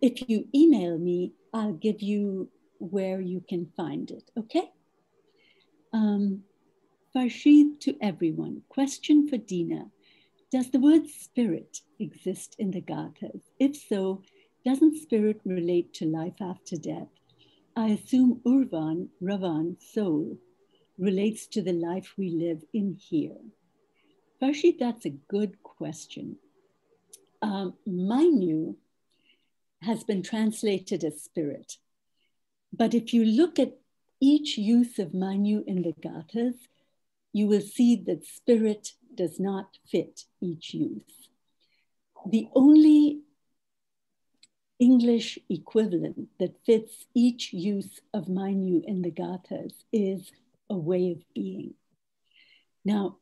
[0.00, 4.72] if you email me, I'll give you where you can find it, okay?
[5.94, 6.42] Um,
[7.14, 8.62] Farshid to everyone.
[8.68, 9.92] Question for Dina.
[10.50, 13.42] Does the word spirit exist in the Gathas?
[13.60, 14.22] If so,
[14.64, 17.06] doesn't spirit relate to life after death?
[17.76, 20.36] I assume Urvan, Ravan, soul,
[20.98, 23.38] relates to the life we live in here.
[24.42, 26.38] Farshid, that's a good question.
[27.40, 28.74] Um, Mainyu
[29.82, 31.76] has been translated as spirit.
[32.72, 33.74] But if you look at
[34.24, 36.56] each use of Mainyu in the Gathas,
[37.34, 41.28] you will see that spirit does not fit each use.
[42.26, 43.20] The only
[44.78, 50.32] English equivalent that fits each use of Mainyu in the Gathas is
[50.70, 51.74] a way of being.
[52.82, 53.18] Now,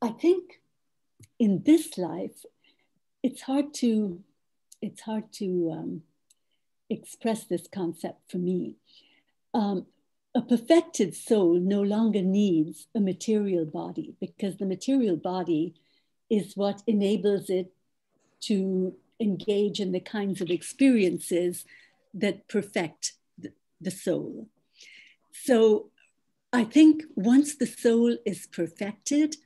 [0.00, 0.60] I think
[1.40, 2.44] in this life,
[3.24, 4.22] it's hard to,
[4.80, 6.02] it's hard to um,
[6.90, 8.74] express this concept for me.
[9.52, 9.86] Um,
[10.34, 15.74] a perfected soul no longer needs a material body because the material body
[16.28, 17.72] is what enables it
[18.40, 21.64] to engage in the kinds of experiences
[22.12, 23.12] that perfect
[23.80, 24.48] the, soul.
[25.32, 25.90] So
[26.52, 29.36] I think once the soul is perfected,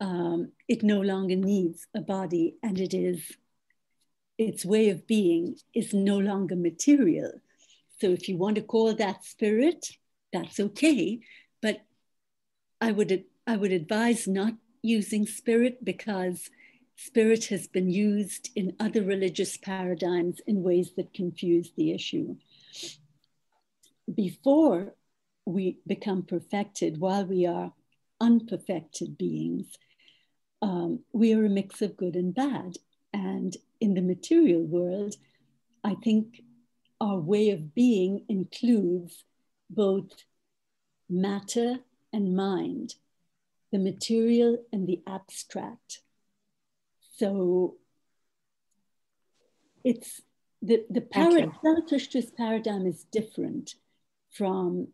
[0.00, 3.32] um, it no longer needs a body and it is
[4.38, 7.32] its way of being is no longer material.
[8.00, 9.86] So if you want to call that spirit,
[10.32, 11.20] that's okay.
[11.62, 11.82] But
[12.80, 16.50] I would, I would advise not using spirit because
[16.96, 22.36] spirit has been used in other religious paradigms in ways that confuse the issue.
[24.12, 24.94] Before
[25.46, 27.72] we become perfected, while we are
[28.20, 29.66] unperfected beings,
[30.62, 32.76] um, we are a mix of good and bad.
[33.12, 35.14] And in the material world,
[35.84, 36.40] I think
[37.02, 39.24] our way of being includes
[39.68, 40.10] both
[41.10, 41.80] matter
[42.10, 42.94] and mind,
[43.72, 46.00] the material and the abstract.
[47.18, 47.76] So
[49.84, 50.22] it's
[50.62, 53.74] the, the paradigm, Zarathustra's paradigm is different
[54.30, 54.88] from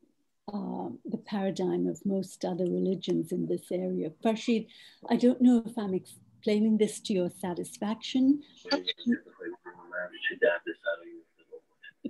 [0.52, 4.10] uh, the paradigm of most other religions in this area.
[4.24, 4.66] Farshid,
[5.08, 5.94] I don't know if I'm
[6.40, 8.40] explaining this to your satisfaction.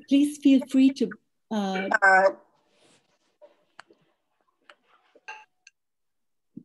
[0.08, 1.10] Please feel free to.
[1.50, 1.88] Uh,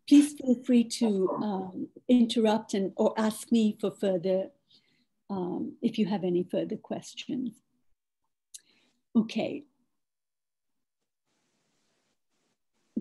[0.08, 4.50] please feel free to um, interrupt and or ask me for further
[5.32, 7.56] um, if you have any further questions.
[9.16, 9.64] Okay.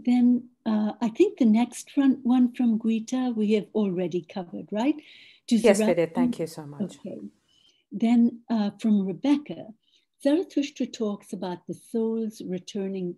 [0.05, 4.96] Then uh, I think the next one, one from Guita we have already covered, right?
[5.48, 6.14] yes, we did.
[6.14, 6.82] Thank you so much.
[6.82, 7.20] Okay.
[7.92, 9.66] Then uh, from Rebecca,
[10.22, 13.16] Zarathustra talks about the souls returning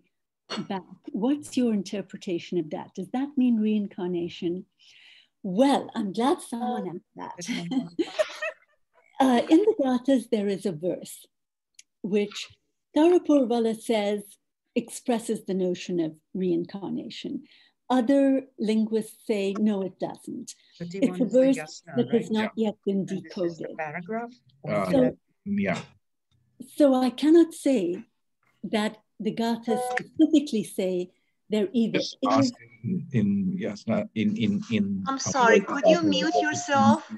[0.69, 0.83] back.
[1.11, 2.93] What's your interpretation of that?
[2.95, 4.65] Does that mean reincarnation?
[5.43, 7.95] Well, I'm glad someone asked that.
[9.19, 11.25] uh, in the Gathas, there is a verse
[12.01, 12.47] which
[12.95, 14.23] Taraporewala says
[14.77, 17.43] expresses the notion of reincarnation.
[17.89, 20.53] Other linguists say, no, it doesn't.
[20.79, 23.77] It's a verse that has not yet been decoded.
[23.77, 24.33] paragraph?
[24.67, 25.79] Uh, so, yeah.
[26.75, 28.03] So I cannot say
[28.63, 31.11] that the Gathas specifically say
[31.49, 32.51] they're either yes,
[32.83, 35.03] in, in, yes in in in.
[35.07, 35.61] I'm sorry.
[35.61, 37.09] Could you mute yourself?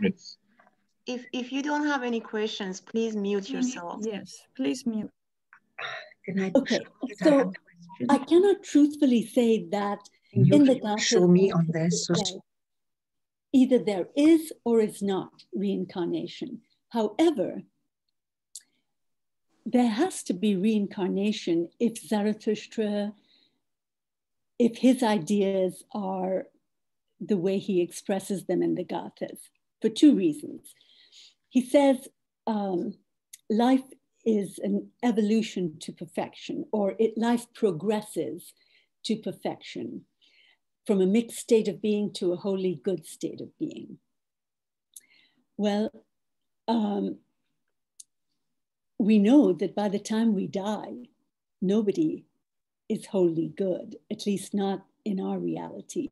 [1.07, 3.95] If if you don't have any questions, please mute yourself.
[4.01, 5.09] Yes, please mute.
[6.55, 6.79] Okay,
[7.23, 7.51] so
[8.09, 9.99] I cannot truthfully say that
[10.33, 10.99] Can in the Gathas.
[10.99, 12.09] Show me on this.
[13.51, 16.61] Either there is or is not reincarnation.
[16.89, 17.63] However,
[19.65, 23.13] there has to be reincarnation if Zarathustra,
[24.57, 26.45] if his ideas are
[27.19, 29.39] the way he expresses them in the Gathas,
[29.81, 30.73] for two reasons.
[31.49, 32.07] He says
[32.47, 32.93] um,
[33.49, 33.83] life
[34.25, 38.53] is an evolution to perfection, or it, life progresses
[39.03, 40.01] to perfection
[40.85, 43.97] from a mixed state of being to a wholly good state of being.
[45.57, 45.91] Well,
[46.67, 47.17] um,
[48.97, 51.07] we know that by the time we die,
[51.61, 52.25] nobody
[52.89, 56.09] is wholly good, at least not in our reality.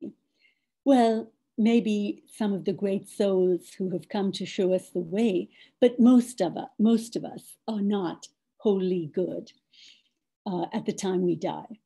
[0.86, 5.50] Well, maybe some of the great souls who have come to show us the way,
[5.82, 8.28] but most of us, most of us are not
[8.58, 9.52] wholly good
[10.46, 11.80] uh, at the time we die.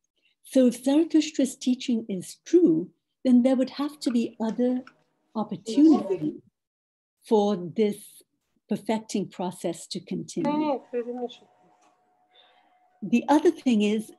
[0.44, 2.90] So if Zarathustra's teaching is true,
[3.24, 4.84] then there would have to be other
[5.36, 6.42] opportunities
[7.24, 8.24] for this
[8.68, 10.82] perfecting process to continue.
[13.02, 14.12] The other thing is,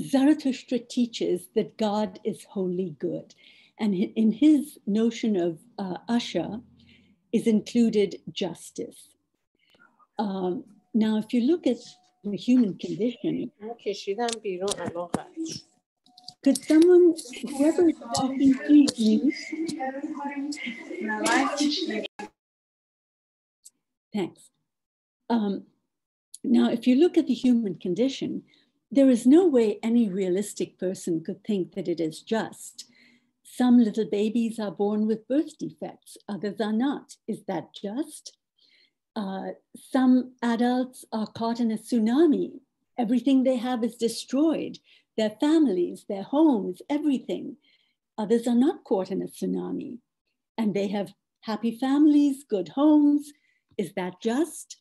[0.00, 3.34] Zarathustra teaches that God is wholly good.
[3.78, 6.62] And in his notion of uh, Asha
[7.32, 9.10] is included justice.
[10.18, 11.76] Um, now, if you look at
[12.24, 13.52] the human condition,
[16.44, 17.14] could someone,
[17.56, 19.34] whoever is talking, please mute?
[24.12, 24.50] Thanks.
[25.30, 25.64] Um,
[26.42, 28.42] now, if you look at the human condition,
[28.90, 32.86] there is no way any realistic person could think that it is just.
[33.42, 37.16] Some little babies are born with birth defects, others are not.
[37.26, 38.36] Is that just?
[39.16, 42.60] Uh, some adults are caught in a tsunami.
[42.96, 44.78] Everything they have is destroyed
[45.16, 47.56] their families, their homes, everything.
[48.16, 49.98] Others are not caught in a tsunami
[50.56, 51.12] and they have
[51.42, 53.32] happy families, good homes.
[53.76, 54.76] Is that just?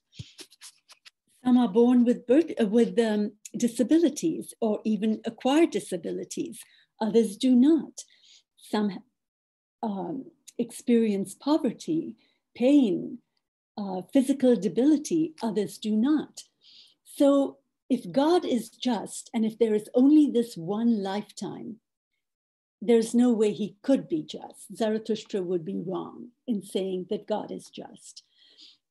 [1.48, 6.60] Some are born with, birth, uh, with um, disabilities or even acquired disabilities.
[7.02, 8.04] Others do not.
[8.58, 9.00] Some
[9.84, 10.26] um,
[10.58, 12.18] experience poverty,
[12.56, 13.20] pain,
[13.78, 15.36] uh, physical debility.
[15.42, 16.44] Others do not.
[17.06, 21.78] So if God is just and if there is only this one lifetime,
[22.82, 24.76] there's no way he could be just.
[24.76, 28.24] Zarathustra would be wrong in saying that God is just.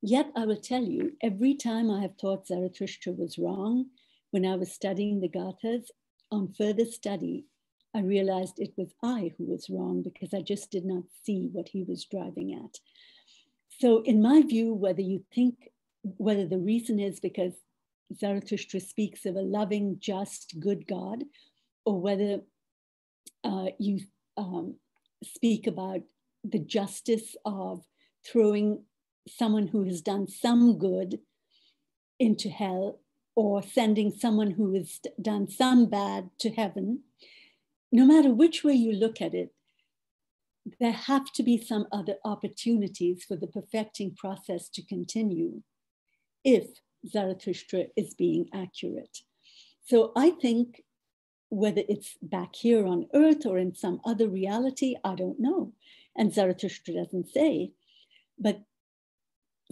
[0.06, 3.86] Yet I will tell you, every time I have thought Zarathustra was wrong,
[4.30, 5.88] when I was studying the Gathas,
[6.30, 7.46] on further study,
[7.92, 11.66] I realized it was I who was wrong because I just did not see what
[11.66, 12.78] he was driving at.
[13.80, 17.54] So, in my view, whether you think, whether the reason is because
[18.16, 21.24] Zarathustra speaks of a loving, just, good God,
[21.84, 22.42] or whether
[23.42, 23.98] uh, you
[24.36, 24.76] um,
[25.24, 26.02] speak about
[26.44, 27.82] the justice of
[28.24, 28.84] throwing
[29.28, 31.20] someone who has done some good
[32.18, 33.00] into hell
[33.34, 37.00] or sending someone who has done some bad to heaven,
[37.92, 39.52] no matter which way you look at it,
[40.80, 45.62] there have to be some other opportunities for the perfecting process to continue
[46.44, 49.18] if Zarathustra is being accurate.
[49.84, 50.82] So I think
[51.48, 55.72] whether it's back here on earth or in some other reality, I don't know.
[56.16, 57.72] And Zarathustra doesn't say,
[58.38, 58.62] but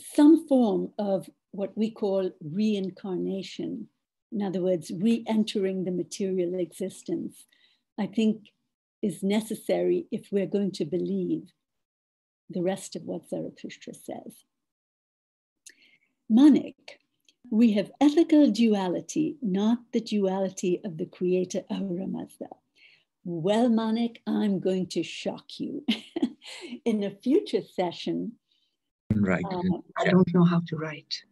[0.00, 3.88] some form of what we call reincarnation,
[4.32, 7.46] in other words, re entering the material existence,
[7.98, 8.48] I think
[9.02, 11.52] is necessary if we're going to believe
[12.50, 14.44] the rest of what Zarathustra says.
[16.28, 16.98] Manik,
[17.50, 22.48] we have ethical duality, not the duality of the creator Ahura Mazda.
[23.24, 25.84] Well, Manik, I'm going to shock you.
[26.84, 28.32] In a future session,
[29.12, 29.44] right.
[29.50, 29.60] Uh,
[29.98, 31.22] I don't know how to write.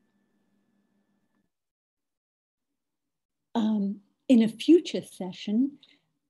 [3.54, 5.78] Um, in a future session,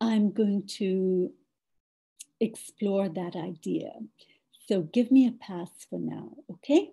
[0.00, 1.32] I'm going to
[2.40, 3.92] explore that idea.
[4.68, 6.90] So give me a pass for now, okay?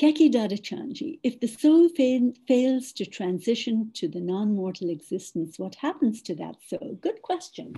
[0.00, 5.74] Keki Dadachanji, if the soul fail, fails to transition to the non mortal existence, what
[5.76, 6.98] happens to that soul?
[7.00, 7.76] Good question.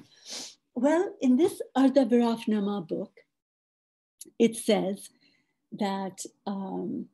[0.75, 3.13] Well, in this Arda Viraf Nama book,
[4.39, 5.11] it says
[5.73, 7.07] that um,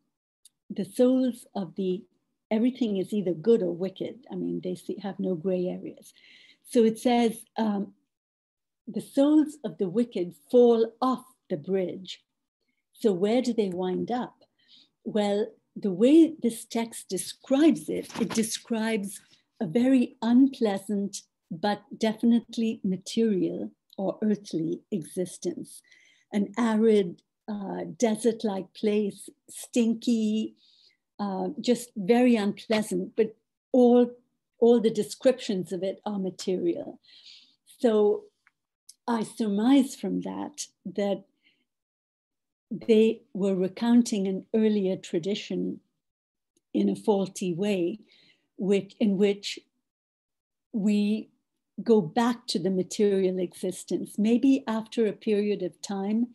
[0.71, 2.03] the souls of the
[2.51, 4.27] everything is either good or wicked.
[4.31, 6.13] I mean, they see, have no gray areas.
[6.69, 7.93] So it says um,
[8.87, 12.23] the souls of the wicked fall off the bridge.
[12.93, 14.37] So where do they wind up?
[15.05, 19.21] Well, the way this text describes it, it describes
[19.61, 25.83] a very unpleasant but definitely material or earthly existence,
[26.33, 30.55] an arid, uh, desert like place, stinky,
[31.19, 33.37] uh, just very unpleasant, but
[33.73, 34.11] all,
[34.59, 37.01] all the descriptions of it are material.
[37.79, 38.25] So
[39.07, 41.25] I surmise from that that
[42.71, 45.81] they were recounting an earlier tradition
[46.73, 48.01] in a faulty way,
[48.57, 49.59] which, in which
[50.73, 51.29] we
[51.83, 56.29] go back to the material existence, maybe after a period of time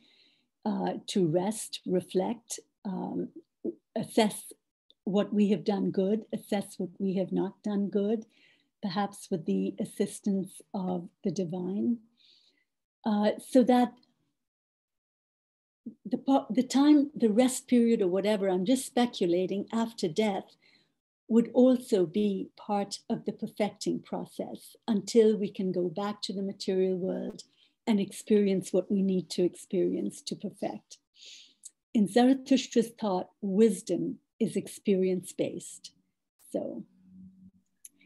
[0.66, 3.30] uh, to rest, reflect, um,
[3.96, 4.52] assess
[5.04, 8.26] what we have done good, assess what we have not done good,
[8.82, 11.98] perhaps with the assistance of the divine.
[13.06, 13.94] Uh, so that
[16.06, 20.56] the, the time, the rest period or whatever, I'm just speculating after death,
[21.28, 26.42] would also be part of the perfecting process until we can go back to the
[26.42, 27.44] material world
[27.90, 31.00] and experience what we need to experience to perfect.
[31.96, 35.92] In Zarathustra's thought, wisdom is experience based.
[36.52, 36.86] So,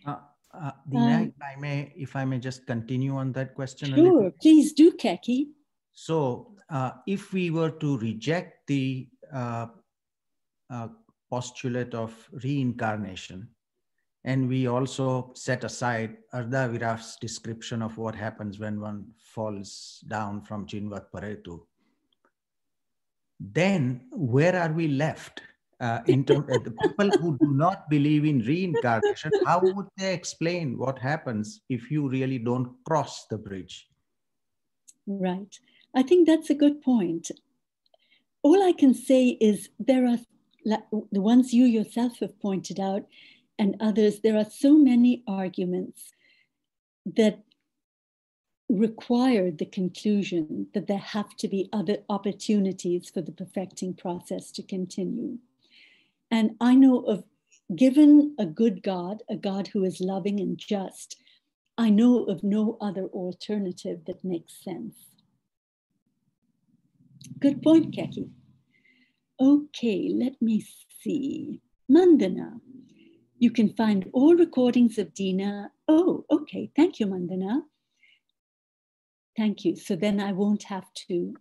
[0.08, 0.16] uh,
[0.54, 3.94] uh, Dina, um, if I may, if I may just continue on that question.
[3.94, 5.48] Sure, please do, Keki.
[5.92, 9.68] So, uh, if we were to reject the uh,
[10.70, 10.88] uh,
[11.30, 13.50] postulate of reincarnation,
[14.26, 20.42] and we also set aside Arda Viraf's description of what happens when one falls down
[20.42, 21.60] from Chinvat Peretu,
[23.40, 25.42] then where are we left?
[25.80, 30.14] Uh, in terms of the people who do not believe in reincarnation, how would they
[30.14, 33.90] explain what happens if you really don't cross the bridge?
[35.06, 35.54] Right.
[35.94, 37.32] I think that's a good point.
[38.44, 40.20] All I can say is there are
[41.12, 43.04] the ones you yourself have pointed out
[43.64, 46.12] and others, there are so many arguments
[47.06, 47.40] that
[48.68, 54.64] require the conclusion that there have to be other opportunities for the perfecting process to
[54.64, 55.38] continue.
[56.30, 57.24] And I know of,
[57.74, 61.16] given a good God, a God who is loving and just,
[61.78, 64.96] I know of no other alternative that makes sense.
[67.40, 68.30] Good point, Keki.
[69.40, 70.66] Okay, let me
[71.02, 71.62] see.
[71.88, 72.60] Mandana,
[73.44, 75.70] you can find all recordings of Dina.
[75.90, 76.72] Oh, okay.
[76.78, 77.64] Thank you, Mandana.
[79.36, 79.76] Thank you.
[79.76, 81.36] So then I won't have to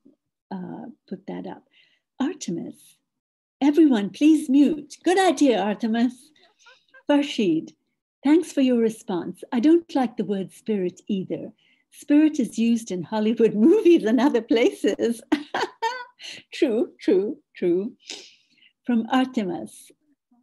[0.51, 1.63] uh, put that up.
[2.21, 2.97] Artemis,
[3.61, 4.97] everyone, please mute.
[5.05, 6.31] Good idea, Artemis.
[7.09, 7.73] Farshid,
[8.25, 9.45] thanks for your response.
[9.53, 11.53] I don't like the word spirit either.
[11.93, 15.23] Spirit is used in Hollywood movies and other places.
[16.53, 17.93] true, true, true.
[18.85, 19.93] From Artemis,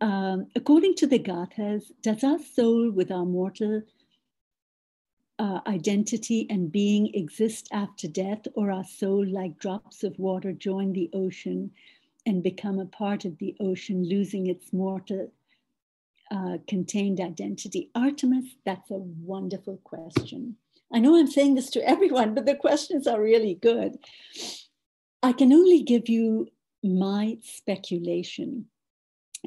[0.01, 3.81] um, according to the Gathas, does our soul with our mortal
[5.39, 10.93] uh, identity and being exist after death, or our soul, like drops of water, join
[10.93, 11.71] the ocean
[12.25, 15.31] and become a part of the ocean, losing its mortal
[16.31, 17.89] uh, contained identity?
[17.95, 20.55] Artemis, that's a wonderful question.
[20.93, 23.97] I know I'm saying this to everyone, but the questions are really good.
[25.21, 26.47] I can only give you
[26.83, 28.65] my speculation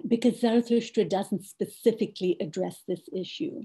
[0.06, 3.64] because Zarathustra doesn't specifically address this issue.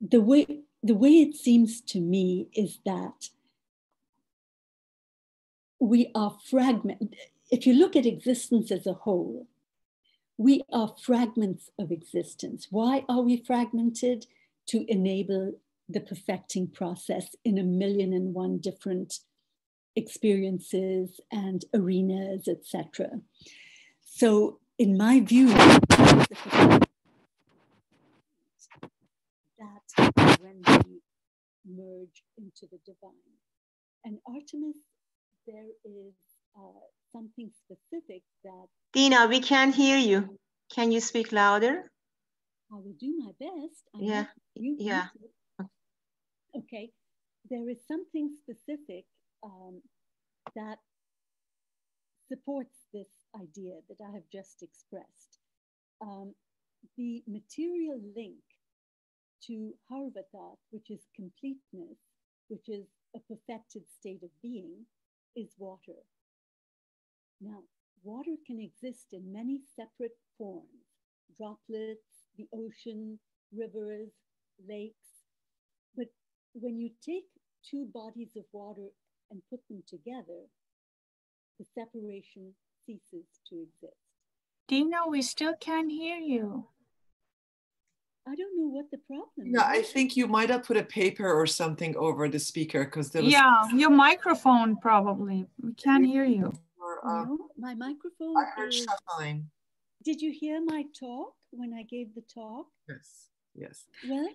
[0.00, 0.46] The way
[0.82, 3.28] the way it seems to me is that
[5.78, 7.14] we are fragment
[7.50, 9.46] if you look at existence as a whole
[10.38, 12.66] we are fragments of existence.
[12.70, 14.26] Why are we fragmented?
[14.68, 15.54] To enable
[15.88, 19.18] the perfecting process in a million and one different
[19.96, 23.20] experiences and arenas etc
[24.14, 25.48] so in my view
[29.58, 31.00] that when we
[31.66, 33.36] merge into the divine.
[34.04, 34.76] And Artemis,
[35.46, 36.14] there is
[36.56, 38.66] uh, something specific that.
[38.92, 40.36] Dina, we can't hear you.
[40.74, 41.90] Can you speak louder?
[42.70, 43.82] I will do my best.
[43.94, 44.24] I yeah.
[44.54, 45.06] yeah.
[46.56, 46.90] Okay.
[47.50, 49.04] There is something specific
[49.42, 49.80] um,
[50.54, 50.78] that
[52.28, 55.38] supports this idea that I have just expressed.
[56.00, 56.34] Um,
[56.96, 58.42] the material link
[59.46, 61.98] to Haurvatat, which is completeness,
[62.48, 62.86] which is
[63.16, 64.84] a perfected state of being,
[65.36, 65.98] is water.
[67.40, 67.62] Now,
[68.04, 70.92] water can exist in many separate forms
[71.38, 73.18] droplets, the ocean,
[73.56, 74.10] rivers,
[74.68, 75.24] lakes.
[75.96, 76.08] But
[76.54, 77.24] when you take
[77.68, 78.88] two bodies of water
[79.30, 80.46] and put them together,
[81.58, 82.52] the separation
[82.86, 83.96] ceases to exist.
[84.68, 86.66] Dina, we still can't hear you.
[88.26, 89.80] I don't know what the problem yeah, is.
[89.80, 93.22] I think you might have put a paper or something over the speaker because there
[93.22, 93.32] was.
[93.32, 95.46] Yeah, your microphone probably.
[95.60, 96.52] We can't hear you.
[96.80, 98.36] Or, uh, no, my microphone.
[98.36, 98.86] I heard is...
[98.86, 99.50] shuffling.
[100.04, 102.66] Did you hear my talk when I gave the talk?
[102.88, 103.84] Yes, yes.
[104.08, 104.28] Well,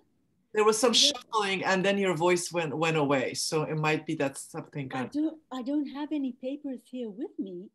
[0.54, 4.14] there was some shuffling and then your voice went went away so it might be
[4.14, 7.68] that something i don't i don't have any papers here with me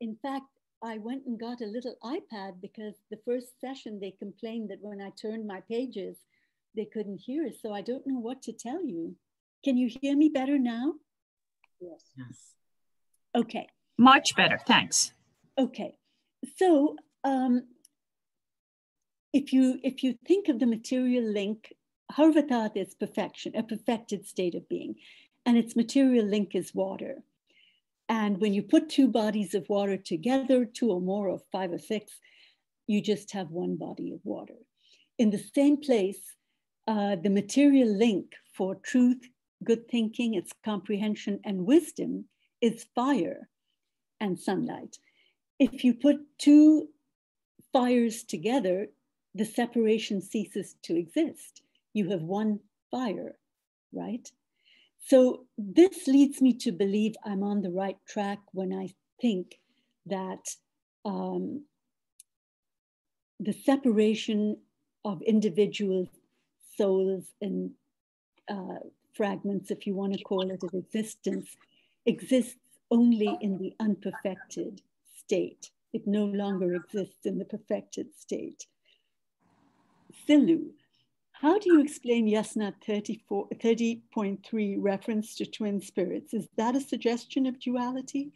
[0.00, 0.46] in fact
[0.82, 5.00] I went and got a little iPad because the first session they complained that when
[5.00, 6.16] I turned my pages,
[6.74, 7.50] they couldn't hear.
[7.62, 9.16] So I don't know what to tell you.
[9.64, 10.94] Can you hear me better now?
[11.80, 12.02] Yes.
[12.16, 12.38] Yes.
[13.34, 13.66] Okay.
[13.98, 14.58] Much better.
[14.66, 15.12] Thanks.
[15.58, 15.96] Okay.
[16.58, 17.64] So um,
[19.32, 21.72] if you if you think of the material link,
[22.12, 24.96] Haurvatat is perfection, a perfected state of being,
[25.44, 27.22] and its material link is water.
[28.08, 31.78] And when you put two bodies of water together, two or more, or five or
[31.78, 32.12] six,
[32.86, 34.54] you just have one body of water.
[35.18, 36.20] In the same place,
[36.86, 39.28] uh, the material link for truth,
[39.64, 42.26] good thinking, its comprehension, and wisdom
[42.60, 43.48] is fire
[44.20, 44.98] and sunlight.
[45.58, 46.88] If you put two
[47.72, 48.86] fires together,
[49.34, 51.62] the separation ceases to exist.
[51.92, 53.36] You have one fire,
[53.92, 54.30] right?
[55.08, 58.88] So this leads me to believe I'm on the right track when I
[59.22, 59.60] think
[60.06, 60.48] that
[61.04, 61.62] um,
[63.38, 64.56] the separation
[65.04, 66.08] of individual
[66.76, 67.70] souls and
[68.50, 68.80] uh,
[69.14, 71.56] fragments, if you want to call it, of existence,
[72.04, 72.56] exists
[72.90, 74.82] only in the unperfected
[75.16, 75.70] state.
[75.92, 78.66] It no longer exists in the perfected state.
[80.28, 80.70] Silu,
[81.40, 86.32] how do you explain Yasna 30.3 reference to twin spirits?
[86.32, 88.32] Is that a suggestion of duality?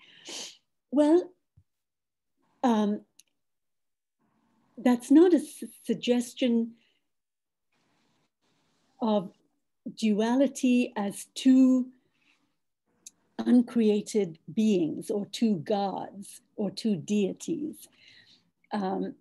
[0.91, 1.31] Well,
[2.63, 3.01] um,
[4.77, 6.73] that's not a su suggestion
[9.01, 9.33] of
[9.97, 11.87] duality as two
[13.39, 17.89] uncreated beings or two gods or two deities.
[18.73, 19.15] Um,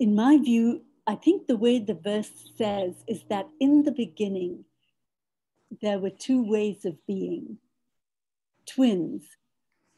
[0.00, 4.64] in my view, I think the way the verse says is that in the beginning,
[5.82, 7.58] there were two ways of being
[8.66, 9.24] twins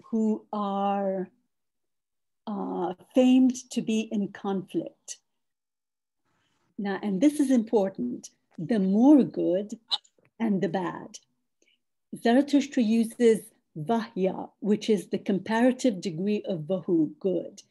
[0.04, 1.28] who are
[2.46, 5.18] uh, famed to be in conflict.
[6.78, 9.78] Now, and this is important the more good
[10.38, 11.18] and the bad.
[12.22, 13.40] Zarathustra uses
[13.76, 17.62] vahya, which is the comparative degree of vahu, good.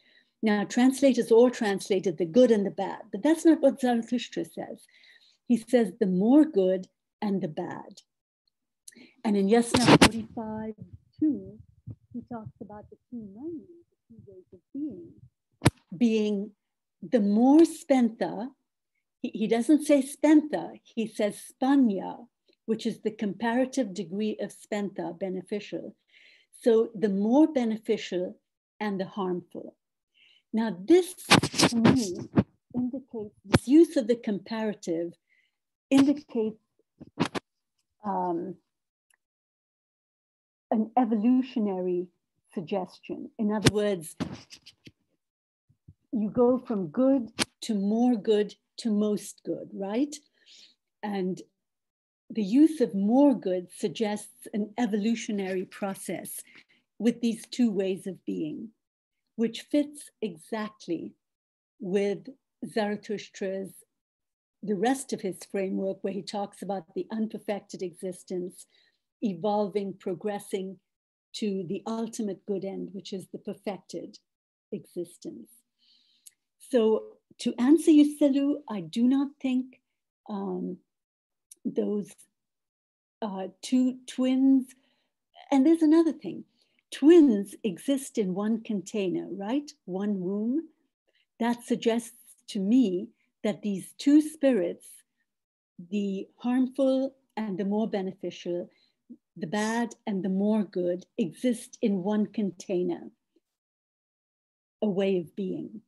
[0.44, 4.88] Now, translators all translated the good and the bad, but that's not what Zarathustra says.
[5.48, 6.88] He says the more good
[7.22, 8.02] and the bad.
[9.24, 10.74] And in Yasna 45,
[11.20, 11.60] 2,
[12.14, 15.12] he talks about the two mainyu, the two ways of being,
[15.96, 16.52] being
[17.02, 18.50] the more spenta,
[19.22, 22.26] he, he doesn't say spenta, he says spanya,
[22.66, 25.96] which is the comparative degree of spenta, beneficial.
[26.52, 28.38] So the more beneficial
[28.80, 29.76] and the harmful.
[30.54, 32.18] Now, this to me
[32.76, 35.14] indicates this use of the comparative
[35.90, 36.60] indicates
[38.06, 38.56] um,
[40.70, 42.08] an evolutionary
[42.54, 43.30] suggestion.
[43.38, 44.16] In other words,
[46.12, 47.32] you go from good
[47.62, 50.16] to more good to most good, right?
[51.04, 51.42] And
[52.30, 56.42] the use of more good suggests an evolutionary process
[57.00, 58.70] with these two ways of being
[59.42, 61.16] which fits exactly
[61.80, 62.28] with
[62.64, 63.74] Zarathustra's,
[64.62, 68.68] the rest of his framework, where he talks about the unperfected existence,
[69.24, 70.78] evolving, progressing
[71.34, 74.20] to the ultimate good end, which is the perfected
[74.72, 75.50] existence.
[76.60, 77.06] So,
[77.40, 79.82] to answer you, Selu, I do not think
[80.30, 80.78] um,
[81.66, 82.12] those
[83.24, 84.68] uh, two twins,
[85.52, 86.44] and there's another thing
[86.92, 89.72] twins exist in one container, right?
[89.86, 90.68] One womb.
[91.40, 93.08] That suggests to me
[93.44, 94.86] that these two spirits,
[95.90, 98.70] the harmful and the more beneficial,
[99.38, 103.10] the bad and the more good, exist in one container,
[104.82, 105.82] a way of being.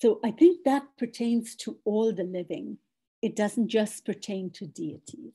[0.00, 2.78] So I think that pertains to all the living.
[3.22, 5.34] It doesn't just pertain to deities.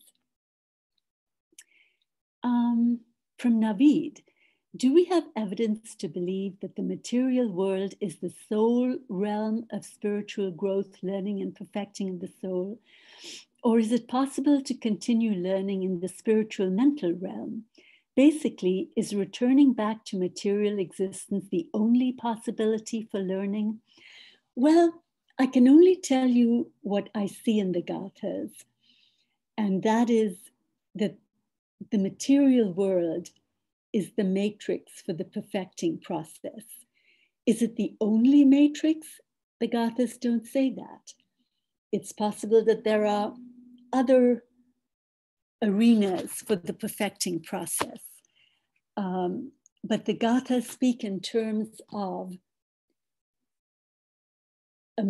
[2.44, 3.02] Um,
[3.38, 4.20] from Navid,
[4.76, 9.86] do we have evidence to believe that the material world is the sole realm of
[9.86, 12.80] spiritual growth, learning, and perfecting of the soul?
[13.64, 17.66] Or is it possible to continue learning in the spiritual mental realm?
[18.16, 23.80] Basically, is returning back to material existence the only possibility for learning?
[24.56, 25.04] Well,
[25.38, 28.52] I can only tell you what I see in the Gathas,
[29.58, 30.38] and that is
[30.96, 31.16] that
[31.92, 33.30] the material world
[33.96, 36.66] is the matrix for the perfecting process.
[37.46, 39.08] Is it the only matrix?
[39.62, 41.14] The Gathas don't say that.
[41.94, 43.34] It's possible that there are
[43.94, 44.44] other
[45.64, 48.02] arenas for the perfecting process.
[48.98, 52.34] Um, but the Gathas speak in terms of
[54.98, 55.04] a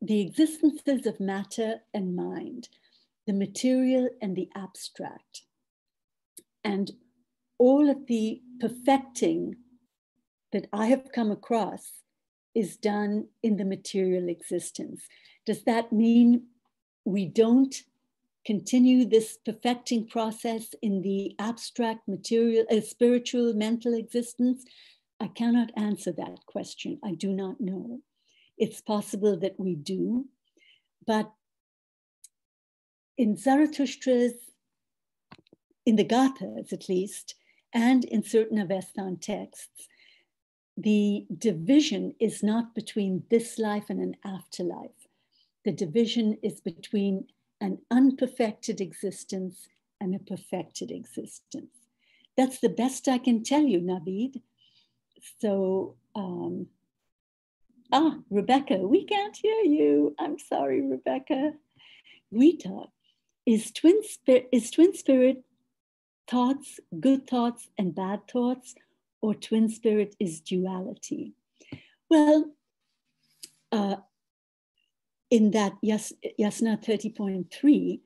[0.00, 2.68] the existences of matter and mind,
[3.26, 5.42] the material and the abstract.
[6.62, 6.92] And
[7.58, 9.56] all of the perfecting
[10.52, 12.02] that I have come across
[12.54, 15.02] is done in the material existence.
[15.44, 16.44] Does that mean
[17.04, 17.74] we don't
[18.46, 24.64] continue this perfecting process in the abstract material, uh, spiritual, mental existence?
[25.20, 26.98] I cannot answer that question.
[27.04, 28.00] I do not know.
[28.56, 30.26] It's possible that we do,
[31.06, 31.30] but
[33.16, 34.34] in Zarathustra's,
[35.84, 37.34] in the Gathas at least,
[37.72, 39.88] and in certain Avestan texts,
[40.76, 45.08] the division is not between this life and an afterlife.
[45.64, 47.26] The division is between
[47.60, 49.68] an unperfected existence
[50.00, 51.74] and a perfected existence.
[52.36, 54.40] That's the best I can tell you, Navid.
[55.40, 56.68] So, um,
[57.92, 60.14] ah, Rebecca, we can't hear you.
[60.18, 61.54] I'm sorry, Rebecca.
[62.30, 62.84] Rita,
[63.44, 65.42] is twin, spirit, is twin spirit
[66.28, 68.74] thoughts, good thoughts and bad thoughts,
[69.20, 71.34] or twin spirit is duality?
[72.10, 72.52] Well,
[73.72, 73.96] uh,
[75.30, 78.00] in that Yas, Yasna 30.3,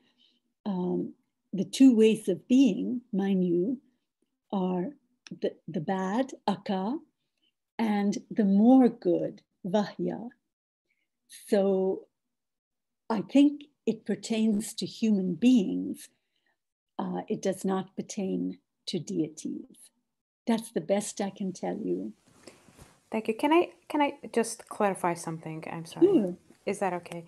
[0.66, 1.14] um,
[1.52, 3.80] the two ways of being, mind you,
[4.52, 4.90] are
[5.40, 6.96] the, the bad, aka,
[7.78, 10.28] and the more good, vahya.
[11.46, 12.06] So
[13.08, 16.08] I think it pertains to human beings
[16.98, 19.90] uh, it does not pertain to deities.
[20.46, 22.12] That's the best I can tell you.
[23.10, 23.34] Thank you.
[23.34, 25.64] Can I can I just clarify something?
[25.70, 26.34] I'm sorry.
[26.64, 27.24] Is that okay?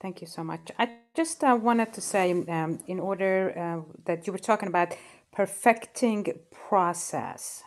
[0.00, 0.70] Thank you so much.
[0.78, 4.94] I just uh, wanted to say, um, in order uh, that you were talking about
[5.32, 6.26] perfecting
[6.68, 7.62] process,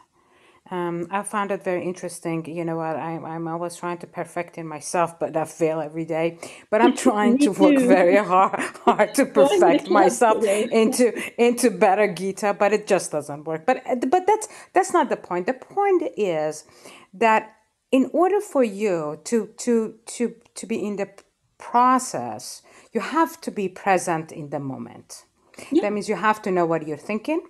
[0.70, 2.46] Um, I found it very interesting.
[2.46, 2.98] You know what?
[2.98, 6.40] I'm, I'm always trying to perfect in myself, but I fail every day.
[6.70, 12.56] But I'm trying to work very hard, hard to perfect myself into into better Gita,
[12.60, 13.66] but it just doesn't work.
[13.66, 15.46] But but that's that's not the point.
[15.48, 16.66] The point is
[17.14, 17.56] that
[17.92, 21.10] in order for you to to to to be in the
[21.58, 22.62] process,
[22.94, 25.24] you have to be present in the moment.
[25.72, 25.84] Yeah.
[25.84, 27.42] That means you have to know what you're thinking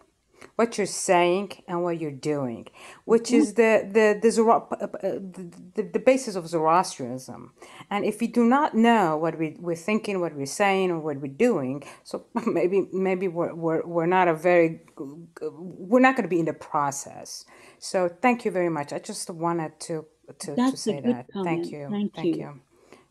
[0.55, 2.67] what you're saying and what you're doing,
[3.05, 3.37] which mm.
[3.37, 7.53] is the the uh, uh, the, the, the basis of Zoroastrianism.
[7.89, 11.17] And if we do not know what we, we're thinking, what we're saying, or what
[11.17, 16.29] we're doing, so maybe maybe we're, we're, we're not a very we're not going to
[16.29, 17.45] be in the process.
[17.79, 18.93] So thank you very much.
[18.93, 20.05] I just wanted to
[20.39, 21.27] to, That's to say that.
[21.31, 21.45] Comment.
[21.45, 21.87] Thank you.
[21.89, 22.41] Thank, thank you.
[22.41, 22.61] you.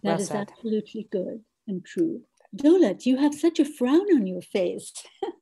[0.02, 0.48] That well is said.
[0.50, 2.22] absolutely good and true.
[2.54, 4.92] Dolat, you have such a frown on your face.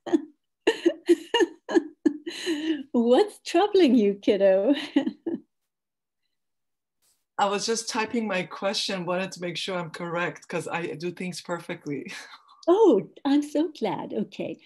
[2.91, 4.73] What's troubling you, kiddo?
[7.37, 11.11] I was just typing my question, wanted to make sure I'm correct because I do
[11.11, 12.09] things perfectly.
[12.67, 14.13] oh, I'm so glad.
[14.13, 14.57] Okay.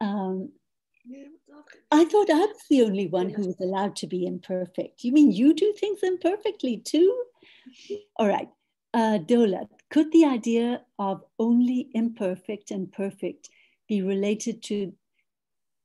[0.00, 0.50] Um,
[1.90, 5.04] I thought I was the only one who was allowed to be imperfect.
[5.04, 7.22] You mean you do things imperfectly too?
[8.16, 8.48] All right.
[8.94, 13.48] Uh, Dola, could the idea of only imperfect and perfect
[13.88, 14.92] be related to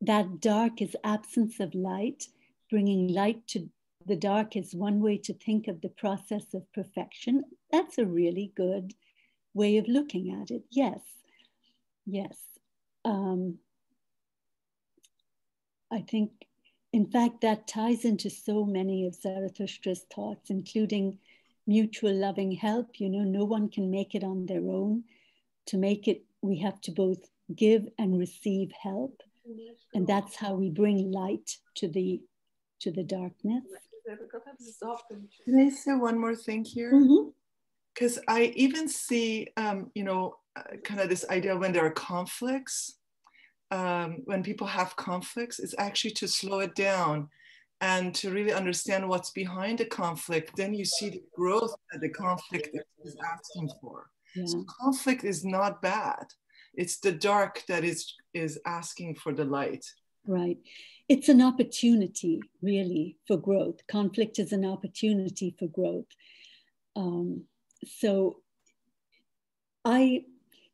[0.01, 2.27] that dark is absence of light.
[2.69, 3.69] Bringing light to
[4.05, 7.43] the dark is one way to think of the process of perfection.
[7.71, 8.93] That's a really good
[9.53, 10.63] way of looking at it.
[10.69, 10.99] Yes,
[12.05, 12.37] yes.
[13.03, 13.57] Um,
[15.91, 16.31] I think,
[16.93, 21.19] in fact, that ties into so many of Zarathustra's thoughts, including
[21.65, 22.99] mutual loving help.
[22.99, 25.03] You know, no one can make it on their own.
[25.67, 29.21] To make it, we have to both give and receive help
[29.93, 32.21] and that's how we bring light to the
[32.81, 33.63] to the darkness.
[35.45, 36.91] Can i say one more thing here?
[37.93, 38.35] Because mm-hmm.
[38.35, 42.97] i even see um, you know uh, kind of this idea when there are conflicts
[43.71, 47.29] um, when people have conflicts is actually to slow it down
[47.81, 50.51] and to really understand what's behind the conflict.
[50.55, 52.69] Then you see the growth that the conflict
[53.03, 54.09] is asking for.
[54.35, 54.45] Yeah.
[54.45, 56.25] so conflict is not bad.
[56.73, 59.85] It's the dark that is is asking for the light.
[60.25, 60.57] Right.
[61.09, 63.79] It's an opportunity really for growth.
[63.87, 66.05] Conflict is an opportunity for growth.
[66.95, 67.43] Um,
[67.85, 68.37] so
[69.85, 70.23] i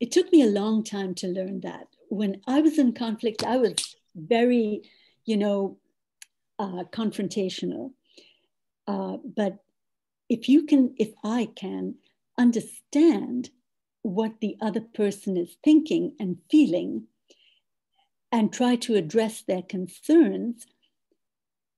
[0.00, 1.86] it took me a long time to learn that.
[2.08, 4.82] When i was in conflict i was very
[5.24, 5.78] you know
[6.58, 7.92] uh, confrontational.
[8.86, 9.58] Uh, but
[10.28, 11.94] if you can if i can
[12.38, 13.50] understand
[14.02, 17.06] what the other person is thinking and feeling
[18.34, 20.66] and try to address their concerns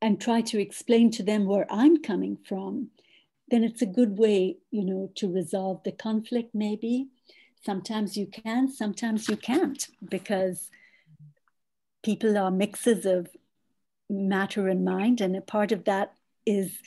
[0.01, 2.89] and try to explain to them where I'm coming from,
[3.51, 7.09] then it's a good way, you know, to resolve the conflict maybe.
[7.63, 10.71] Sometimes you can, sometimes you can't, because
[12.03, 13.29] people are mixes of
[14.09, 16.15] matter and mind, and a part of that
[16.47, 16.79] is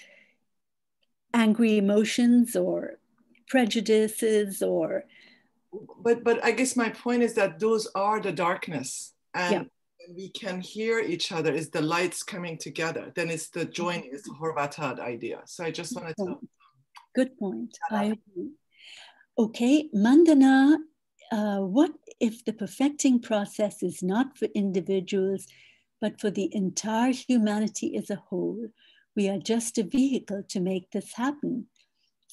[1.31, 2.97] angry emotions or
[3.47, 5.03] prejudices or
[6.03, 10.13] but but I guess my point is that those are the darkness, and yeah.
[10.15, 11.53] we can hear each other.
[11.53, 13.11] Is the lights coming together?
[13.15, 15.41] Then it's the joining it's the Haurvatat idea.
[15.45, 16.39] So I just wanted to.
[17.15, 17.77] Good point.
[17.91, 18.51] I agree.
[19.37, 20.77] Okay, Mandana.
[21.31, 25.45] Uh, what if the perfecting process is not for individuals,
[26.01, 28.67] but for the entire humanity as a whole?
[29.15, 31.67] We are just a vehicle to make this happen.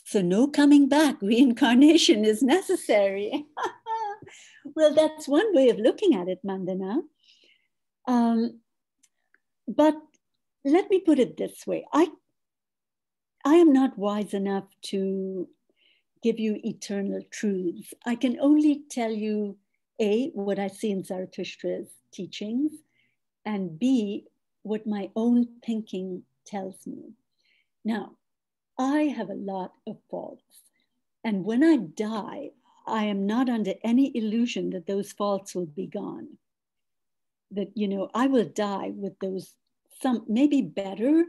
[0.05, 3.45] So no coming back, reincarnation is necessary.
[4.75, 7.01] well, that's one way of looking at it, Mandana.
[8.07, 8.61] Um,
[9.69, 9.97] but
[10.65, 11.87] let me put it this way.
[11.93, 12.09] I,
[13.45, 15.49] I am not wise enough to
[16.23, 17.95] give you eternal truths.
[18.05, 19.57] I can only tell you,
[20.01, 22.73] A, what I see in Zarathustra's teachings,
[23.45, 24.27] and B,
[24.63, 27.13] what my own thinking tells me.
[27.85, 28.17] Now,
[28.79, 30.43] I have a lot of faults.
[31.25, 32.51] And when I die,
[32.87, 36.39] I am not under any illusion that those faults will be gone.
[37.51, 39.55] That, you know, I will die with those,
[40.01, 41.25] some maybe better,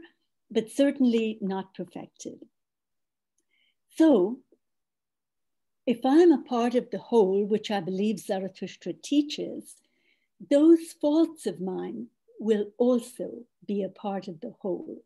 [0.50, 2.46] but certainly not perfected.
[3.96, 4.38] So,
[5.86, 9.76] if I'm a part of the whole, which I believe Zarathustra teaches,
[10.50, 15.02] those faults of mine will also be a part of the whole.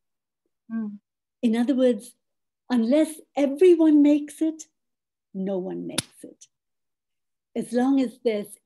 [0.70, 0.98] Mm.
[1.40, 2.14] In other words,
[2.68, 4.64] unless everyone makes it,
[5.34, 6.46] no one makes it.
[7.54, 8.58] As long as there's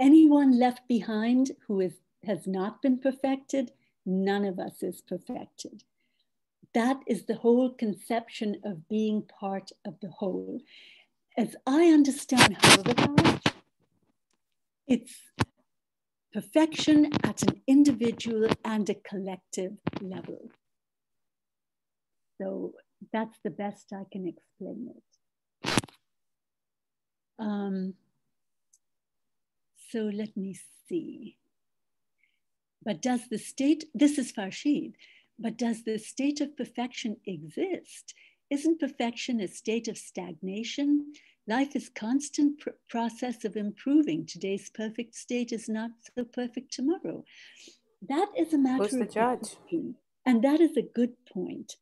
[0.00, 1.94] anyone left behind who is,
[2.24, 3.72] has not been perfected,
[4.06, 5.82] None of us is perfected.
[6.72, 10.60] That is the whole conception of being part of the whole.
[11.36, 13.52] As I understand Haurvatat,
[14.86, 15.16] it's
[16.32, 20.50] perfection at an individual and a collective level.
[22.40, 22.74] So
[23.12, 25.15] that's the best I can explain it.
[27.38, 27.94] Um,
[29.90, 30.58] so let me
[30.88, 31.36] see.
[32.84, 34.94] But does the state, this is Farshid,
[35.38, 38.14] but does the state of perfection exist?
[38.48, 41.12] Isn't perfection a state of stagnation?
[41.48, 44.26] Life is constant pr process of improving.
[44.26, 47.24] Today's perfect state is not so perfect tomorrow.
[48.08, 49.56] That is a matter Who's the of judge?
[50.24, 51.76] And that is a good point.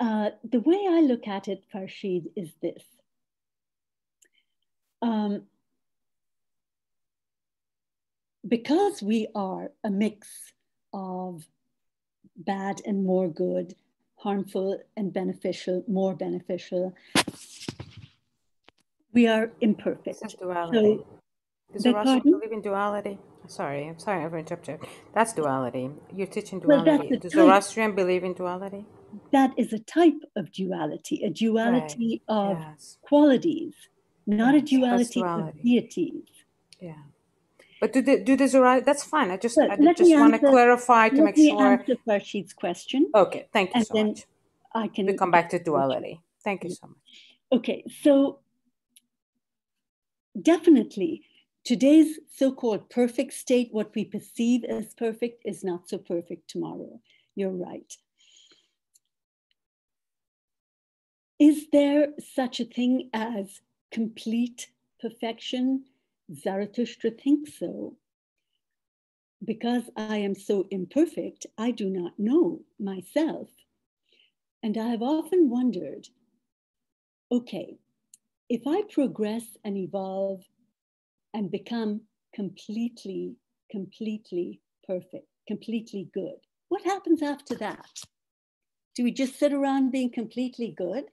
[0.00, 2.84] Uh, the way I look at it, Farshid, is this.
[5.02, 5.42] Um,
[8.46, 10.28] because we are a mix
[10.92, 11.46] of
[12.36, 13.74] bad and more good,
[14.16, 16.94] harmful and beneficial, more beneficial,
[19.12, 20.04] we are imperfect.
[20.04, 21.00] This is duality.
[21.76, 23.18] So, Russell believe in duality?
[23.46, 24.80] Sorry, I'm sorry, I've interrupted.
[25.14, 25.90] That's duality.
[26.14, 27.08] You're teaching duality.
[27.10, 28.84] Well, Does Zoroastrian believe in duality?
[29.32, 32.36] That is a type of duality, a duality right.
[32.36, 32.98] of yes.
[33.02, 33.74] qualities,
[34.28, 36.28] not a duality, duality, of deities.
[36.80, 37.02] Yeah.
[37.80, 38.84] But do the do the Zoroastrian?
[38.84, 39.30] That's fine.
[39.30, 41.56] I just I just want to clarify to make sure.
[41.56, 41.94] Let me.
[41.94, 43.10] Answer Farshid's question.
[43.14, 44.26] Okay, thank you and so then much.
[44.74, 46.20] I can we come back to duality.
[46.44, 46.98] Thank you so much.
[47.50, 48.40] Okay, so
[50.40, 51.24] definitely
[51.64, 57.00] today's so-called perfect state, what we perceive as perfect is not so perfect tomorrow.
[57.34, 57.96] You're right.
[61.38, 63.60] Is there such a thing as
[63.90, 64.70] complete
[65.00, 65.84] perfection?
[66.34, 67.96] Zarathustra thinks so.
[69.44, 73.48] Because I am so imperfect, I do not know myself.
[74.62, 76.08] And I have often wondered
[77.30, 77.78] okay,
[78.48, 80.42] if I progress and evolve
[81.34, 82.00] and become
[82.34, 83.36] completely,
[83.70, 87.86] completely perfect, completely good, what happens after that?
[88.94, 91.04] Do we just sit around being completely good?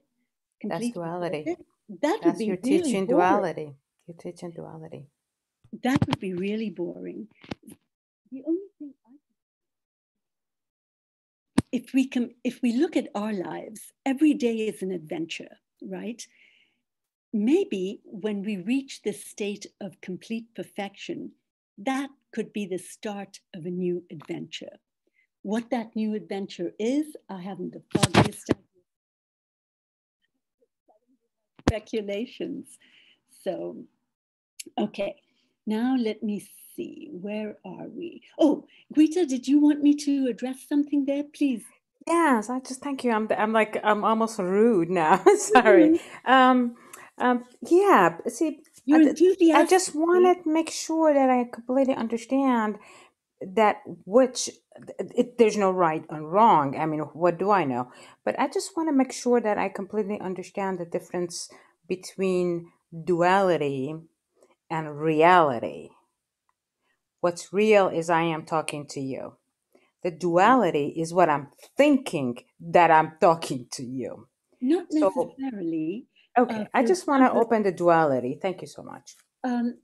[0.60, 1.44] Completely That's duality.
[1.44, 1.62] Perfect?
[1.88, 3.18] That would be you're really teaching boring.
[3.18, 3.74] duality.
[4.06, 5.06] You're teaching duality.
[5.82, 7.28] That would be really boring.
[8.32, 9.12] The only thing I
[11.72, 16.26] if we can if we look at our lives, every day is an adventure, right?
[17.36, 21.32] maybe when we reach this state of complete perfection,
[21.78, 24.78] that could be the start of a new adventure.
[25.42, 28.65] What that new adventure is, I haven't the foggiest idea.
[31.68, 32.78] Speculations.
[33.42, 33.84] So,
[34.78, 35.16] okay,
[35.66, 38.22] now let me see, where are we?
[38.38, 41.24] Oh, Guita, did you want me to address something there?
[41.24, 41.64] Please.
[42.06, 43.10] Yes, I just thank you.
[43.10, 45.24] I'm I'm like I'm almost rude now.
[45.38, 46.00] Sorry.
[46.24, 46.76] Um
[47.18, 48.58] um, yeah, see,
[48.92, 49.14] I,
[49.54, 52.76] I just want to make sure that I completely understand
[53.40, 54.50] that which
[54.98, 56.76] it, there's no right and wrong.
[56.78, 57.90] I mean, what do I know?
[58.24, 61.48] But I just want to make sure that I completely understand the difference
[61.88, 62.72] between
[63.04, 63.94] duality
[64.70, 65.90] and reality.
[67.20, 69.36] What's real is I am talking to you.
[70.02, 74.28] The duality is what I'm thinking that I'm talking to you.
[74.60, 76.06] Not So, necessarily.
[76.38, 78.38] okay, Uh, I for just want to example, open the duality.
[78.40, 79.16] Thank you so much.
[79.44, 79.78] um,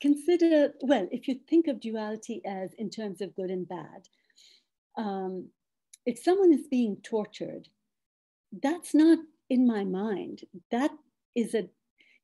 [0.00, 4.08] consider, well, if you think of duality as in terms of good and bad,
[4.96, 5.48] um,
[6.06, 7.68] if someone is being tortured,
[8.62, 9.18] that's not
[9.48, 10.42] in my mind.
[10.70, 10.90] That
[11.34, 11.68] is a,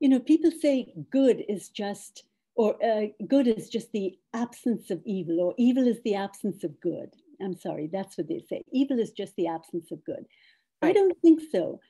[0.00, 5.02] you know, people say good is just, or uh, good is just the absence of
[5.04, 7.10] evil, or evil is the absence of good.
[7.42, 8.62] I'm sorry, that's what they say.
[8.72, 10.26] Evil is just the absence of good.
[10.82, 11.80] I don't think so.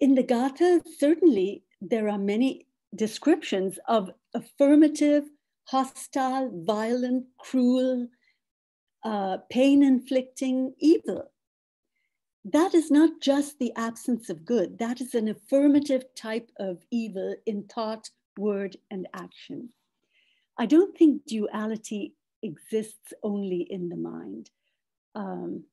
[0.00, 5.24] In the Gatha, certainly there are many descriptions of affirmative,
[5.64, 8.08] hostile, violent, cruel,
[9.04, 11.30] uh, pain inflicting evil.
[12.44, 17.34] That is not just the absence of good, that is an affirmative type of evil
[17.46, 19.70] in thought, word, and action.
[20.58, 24.50] I don't think duality exists only in the mind.
[25.14, 25.64] Um,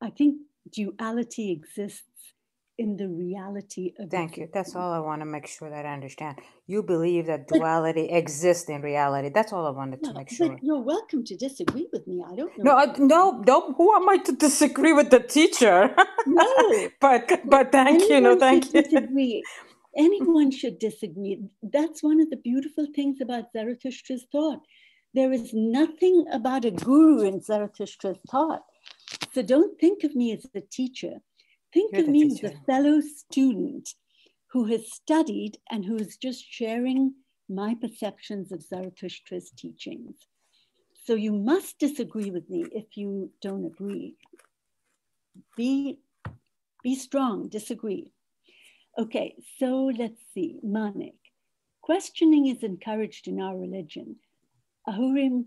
[0.00, 0.36] I think
[0.70, 2.02] duality exists
[2.78, 4.48] in the reality of Thank you.
[4.54, 6.38] That's all I want to make sure that I understand.
[6.66, 9.30] You believe that But duality exists in reality.
[9.34, 10.60] That's all I wanted to Well, make but sure.
[10.62, 12.24] you're welcome to disagree with me.
[12.26, 12.76] I don't No, know.
[12.76, 13.74] I, no, no.
[13.74, 15.94] Who am I to disagree with the teacher?
[16.26, 18.20] No, but but thank you.
[18.20, 18.82] No, anyone thank should you.
[18.84, 19.46] disagree.
[19.96, 21.42] Anyone should disagree.
[21.62, 24.60] That's one of the beautiful things about Zarathustra's thought.
[25.14, 28.62] There is nothing about a guru in Zarathustra's thought.
[29.34, 31.14] So don't think of me as a teacher.
[31.74, 32.46] Think of me teacher.
[32.46, 33.88] as a fellow student
[34.52, 37.14] who has studied and who is just sharing
[37.48, 40.14] my perceptions of Zarathustra's teachings.
[41.04, 44.14] So you must disagree with me if you don't agree.
[45.56, 45.98] Be,
[46.84, 48.12] be strong, disagree.
[48.96, 51.16] Okay, so let's see, Manik.
[51.82, 54.16] Questioning is encouraged in our religion.
[54.88, 55.46] Ahurim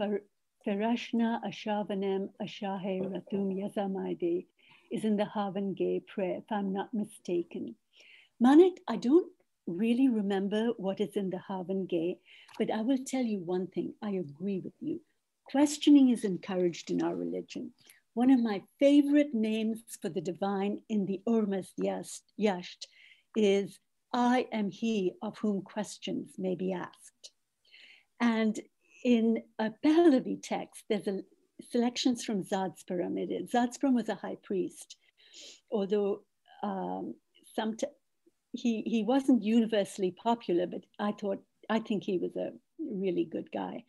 [0.00, 4.46] Parashna Ashavanem Ashahe Ratum Yazamaide
[4.94, 7.74] is in the Havan Gah prayer, if I'm not mistaken.
[8.38, 9.30] Manik, I don't
[9.66, 12.18] really remember what is in the Havan Gah,
[12.58, 13.94] but I will tell you one thing.
[14.02, 15.00] I agree with you.
[15.50, 17.72] Questioning is encouraged in our religion.
[18.14, 21.72] One of my favorite names for the divine in the Ormazd
[22.38, 22.86] Yasht
[23.36, 23.78] is
[24.12, 27.32] I am he of whom questions may be asked.
[28.20, 28.60] And
[29.04, 31.22] in a Pahlavi text, there's a
[31.62, 33.30] selections from Zad's pyramid.
[33.50, 34.96] Zadspram was a high priest,
[35.70, 36.22] although
[36.62, 37.14] um,
[37.54, 37.76] some
[38.52, 43.50] he he wasn't universally popular, but I thought I think he was a really good
[43.52, 43.84] guy,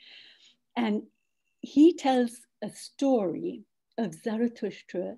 [0.75, 1.03] and
[1.61, 3.63] he tells a story
[3.97, 5.15] of Zarathustra.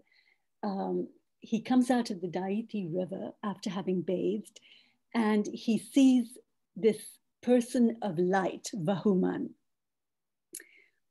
[0.63, 1.07] Um,
[1.39, 4.59] he comes out of the Daiti River after having bathed,
[5.13, 6.37] and he sees
[6.75, 9.49] this person of light, Vahuman,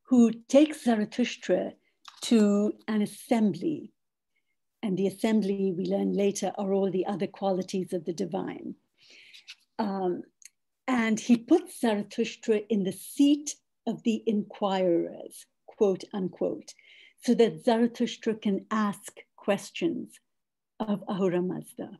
[0.09, 1.72] who takes Zarathustra
[2.22, 3.92] to an assembly
[4.82, 8.76] and the assembly, we learn later, are all the other qualities of the divine.
[9.80, 10.22] Um,
[10.86, 16.74] and he puts Zarathustra in the seat of the inquirers, quote unquote,
[17.20, 20.20] so that Zarathustra can ask questions
[20.78, 21.98] of Ahura Mazda.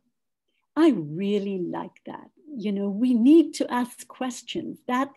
[0.77, 2.29] I really like that.
[2.55, 4.77] You know, we need to ask questions.
[4.87, 5.09] That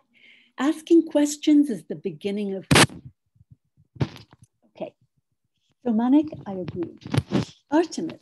[0.61, 2.65] asking questions is the beginning of.
[4.67, 4.93] Okay.
[5.83, 6.99] So, Manik, I agree.
[7.71, 8.21] Artemis,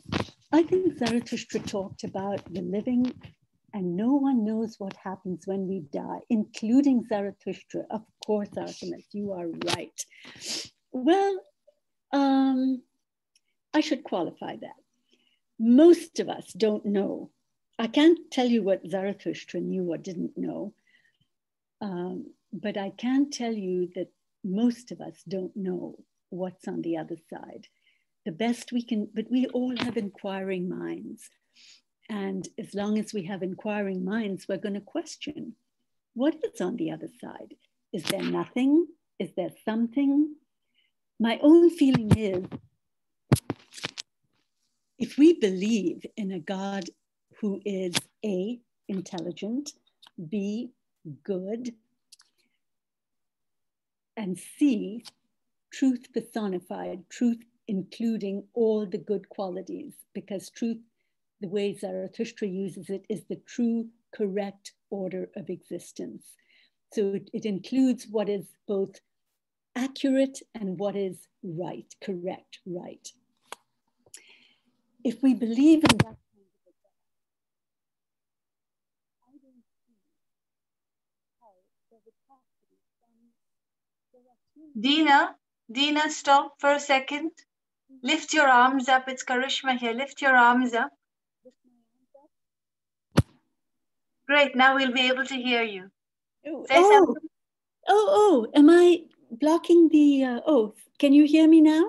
[0.50, 3.12] I think Zarathustra talked about the living
[3.74, 7.82] and no one knows what happens when we die, including Zarathustra.
[7.90, 10.04] Of course, Artemis, you are right.
[10.92, 11.38] Well,
[12.12, 12.82] um,
[13.74, 14.80] I should qualify that.
[15.58, 17.30] Most of us don't know.
[17.78, 20.72] I can't tell you what Zarathustra knew or didn't know,
[21.80, 24.08] um, but I can tell you that
[24.44, 25.96] most of us don't know
[26.30, 27.66] what's on the other side
[28.24, 31.30] the best we can, but we all have inquiring minds.
[32.08, 35.54] And as long as we have inquiring minds, we're going to question
[36.14, 37.54] what is on the other side?
[37.92, 38.86] Is there nothing?
[39.18, 40.34] Is there something?
[41.18, 42.44] My own feeling is
[44.98, 46.84] if we believe in a God
[47.40, 48.58] who is A,
[48.88, 49.72] intelligent,
[50.28, 50.70] B,
[51.24, 51.74] good,
[54.16, 55.04] and C,
[55.72, 60.78] truth personified, truth including all the good qualities, because truth,
[61.40, 66.34] the way Zarathustra uses it, is the true, correct order of existence.
[66.92, 69.00] So it, it includes what is both
[69.76, 73.08] accurate and what is right, correct, right.
[75.04, 76.16] If we believe in that
[84.78, 85.34] Dina,
[85.70, 87.30] Dina, stop for a second.
[88.02, 89.08] Lift your arms up.
[89.08, 89.92] It's Karishma here.
[89.92, 90.90] Lift your arms up.
[94.26, 94.54] Great.
[94.54, 95.90] Now we'll be able to hear you.
[96.46, 97.16] Oh, oh,
[97.88, 101.84] oh, oh, am I blocking the, uh, oh, can you hear me now?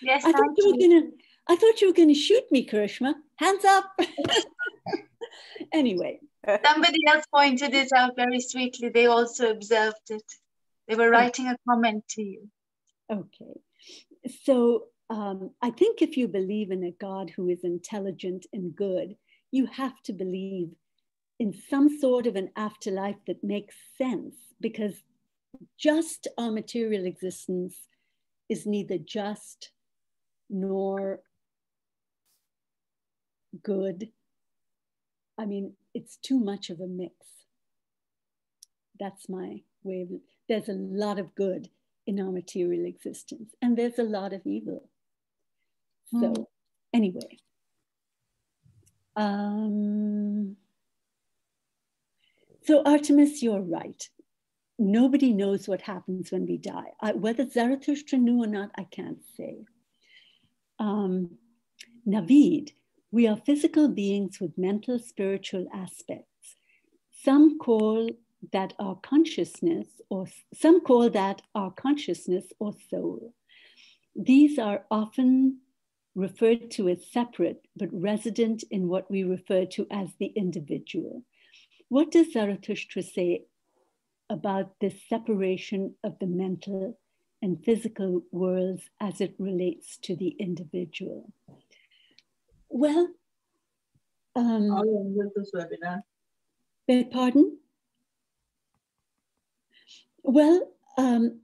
[0.00, 1.10] Yes, I thought you, you were gonna,
[1.48, 3.14] I thought you were gonna shoot me, Karishma.
[3.36, 3.90] Hands up.
[5.72, 6.20] anyway.
[6.64, 8.88] Somebody else pointed it out very sweetly.
[8.88, 10.22] They also observed it.
[10.88, 12.48] They were writing a comment to you.
[13.10, 13.60] Okay.
[14.44, 19.16] So um, I think if you believe in a God who is intelligent and good,
[19.50, 20.70] you have to believe
[21.38, 24.94] in some sort of an afterlife that makes sense because
[25.78, 27.76] just our material existence
[28.48, 29.70] is neither just
[30.50, 31.20] nor
[33.62, 34.10] good.
[35.38, 37.14] I mean, it's too much of a mix.
[38.98, 40.08] That's my way of,
[40.48, 41.68] there's a lot of good
[42.06, 44.88] in our material existence, and there's a lot of evil.
[46.10, 46.46] So mm.
[46.94, 47.36] anyway,
[49.14, 50.56] um,
[52.64, 54.08] so Artemis, you're right.
[54.78, 56.92] Nobody knows what happens when we die.
[57.00, 59.64] I, whether Zarathustra knew or not, I can't say.
[60.78, 61.30] Um,
[62.06, 62.70] Navid,
[63.10, 66.56] we are physical beings with mental, spiritual aspects.
[67.24, 68.10] Some call
[68.52, 73.34] that our consciousness, or some call that our consciousness or soul,
[74.14, 75.58] these are often
[76.14, 81.22] referred to as separate, but resident in what we refer to as the individual.
[81.88, 83.44] What does Zarathustra say
[84.28, 86.98] about this separation of the mental
[87.40, 91.32] and physical worlds as it relates to the individual?
[92.68, 93.08] Well,
[94.34, 94.70] um,
[96.86, 97.58] beg pardon?
[100.28, 100.68] Well,
[100.98, 101.40] um,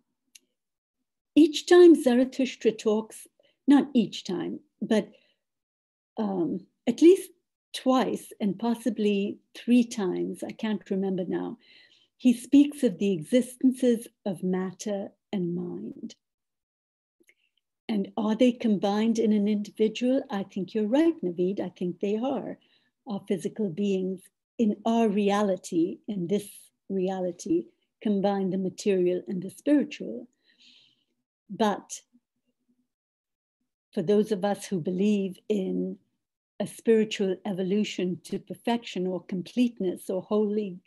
[1.35, 3.27] each time Zarathustra talks,
[3.67, 5.09] not each time, but
[6.19, 7.31] um, at least
[7.75, 11.57] twice and possibly three times, I can't remember now,
[12.19, 16.15] he speaks of the existences of matter and mind.
[17.89, 20.25] And are they combined in an individual?
[20.29, 21.59] I think you're right, Naveed.
[21.59, 22.59] I think they are.
[23.09, 24.21] Our physical beings
[24.59, 26.47] in our reality, in this
[26.91, 27.69] reality,
[28.05, 30.29] combine the material and the spiritual.
[31.49, 32.03] But
[33.95, 35.97] for those of us who believe in
[36.61, 40.81] a spiritual evolution to perfection or completeness or holy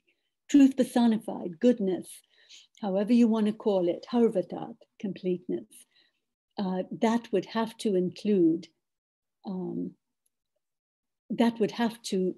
[0.48, 2.07] truth personified, goodness,
[2.81, 5.72] however you want to call it, Haurvatat, completeness,
[6.60, 8.68] uh, that would have to include,
[9.44, 9.91] um,
[11.31, 12.35] that would have to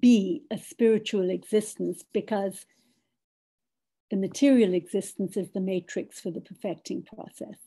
[0.00, 2.64] be a spiritual existence because
[4.10, 7.58] the material existence is the matrix for the perfecting process.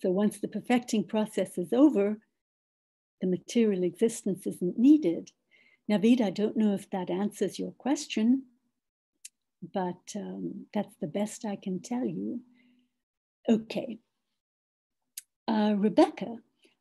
[0.00, 2.18] So once the perfecting process is over,
[3.20, 5.30] the material existence isn't needed.
[5.90, 8.44] Naveed, I don't know if that answers your question,
[9.72, 12.40] but um, that's the best I can tell you.
[13.48, 13.98] Okay.
[15.48, 16.36] Uh, Rebecca,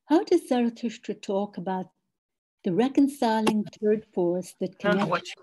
[0.05, 1.87] how does Zarathustra talk about
[2.63, 5.33] the reconciling third force that connects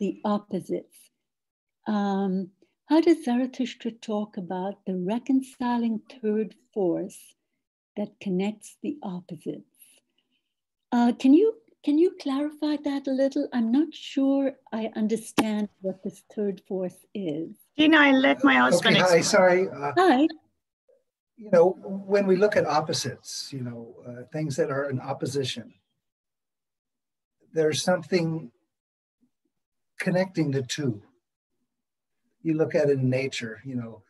[0.00, 1.10] the opposites?
[1.86, 2.50] Um,
[2.86, 7.34] how does Zarathustra talk about the reconciling third force
[7.96, 9.64] that connects the opposites?
[10.92, 11.54] Uh, can you
[11.84, 13.48] can you clarify that a little?
[13.52, 17.50] I'm not sure I understand what this third force is.
[17.76, 18.96] Dina, I let my husband.
[18.96, 19.68] Okay, hi, sorry.
[19.68, 20.26] Uh, hi.
[21.36, 25.74] You know, when we look at opposites, you know, uh, things that are in opposition,
[27.52, 28.50] there's something
[30.00, 31.02] connecting the two
[32.46, 34.02] you look at it in nature, you know,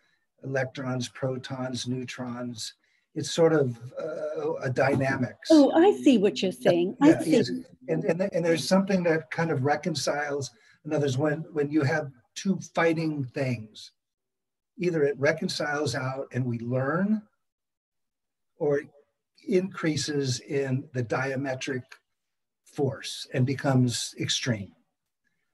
[0.45, 2.75] electrons, protons, neutrons.
[3.15, 5.49] It's sort of uh, a dynamics.
[5.51, 6.97] Oh, I see what you're saying.
[7.03, 7.31] Yeah, I see.
[7.31, 7.51] Yes.
[7.89, 10.51] And, and, and there's something that kind of reconciles.
[10.85, 13.93] In others, when, when you have two fighting things,
[14.79, 17.23] either it reconciles out and we learn,
[18.59, 18.89] or it
[19.49, 21.85] increases in the diametric
[22.65, 24.73] force and becomes extreme.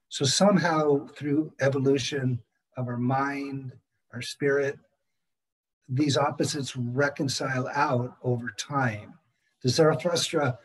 [0.09, 2.41] So somehow through evolution,
[2.77, 3.73] of our mind,
[4.13, 4.77] our spirit,
[5.89, 9.13] these opposites reconcile out over time.
[9.61, 10.57] Does Zarathustra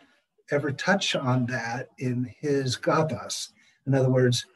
[0.50, 3.50] ever touch on that in his gathas?
[3.86, 4.46] In other words,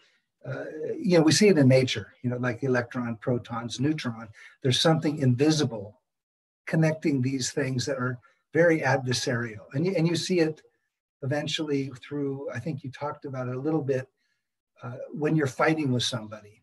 [0.46, 0.64] uh,
[0.98, 4.28] you know, we see it in nature, you know, like electron, protons, neutron.
[4.62, 6.00] There's something invisible
[6.66, 8.18] connecting these things that are
[8.52, 9.66] very adversarial.
[9.74, 10.62] And you, and you see it
[11.22, 14.08] eventually through, I think you talked about it a little bit,
[14.82, 16.61] uh, when you're fighting with somebody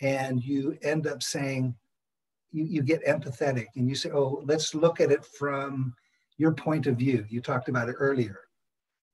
[0.00, 1.74] and you end up saying,
[2.52, 5.94] you, you get empathetic and you say, oh, let's look at it from
[6.36, 7.24] your point of view.
[7.28, 8.40] You talked about it earlier.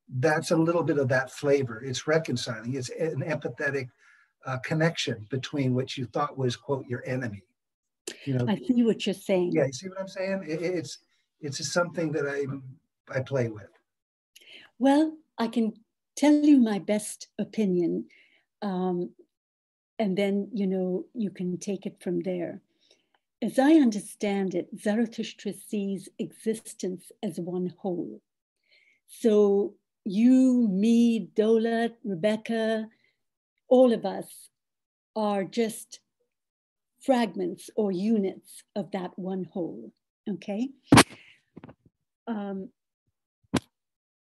[0.09, 1.82] That's a little bit of that flavor.
[1.82, 3.89] It's reconciling, it's an empathetic
[4.47, 7.43] uh, connection between what you thought was, quote, your enemy.
[8.24, 9.52] You know, I see what you're saying.
[9.52, 10.44] Yeah, you see what I'm saying?
[10.48, 10.98] It, it's
[11.40, 12.47] it's something that I
[13.15, 13.69] I play with.
[14.78, 15.74] Well, I can
[16.16, 18.07] tell you my best opinion.
[18.62, 19.11] Um,
[20.01, 22.62] and then you know you can take it from there.
[23.43, 28.20] As i understand it zarathustra sees existence as one whole.
[29.06, 29.74] So
[30.05, 32.89] you me dola rebecca
[33.68, 34.48] all of us
[35.14, 36.01] are just
[37.01, 39.93] fragments or units of that one whole
[40.28, 40.68] okay?
[42.27, 42.68] Um,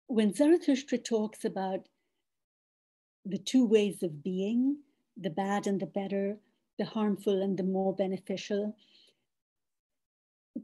[0.07, 1.87] when zarathustra talks about
[3.25, 4.79] the two ways of being
[5.17, 6.39] the bad and the better,
[6.79, 8.77] the harmful and the more beneficial.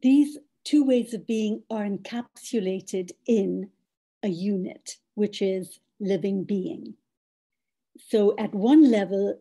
[0.02, 3.70] These two ways of being are encapsulated in
[4.22, 6.94] a unit, which is living being.
[7.98, 9.40] So at one level,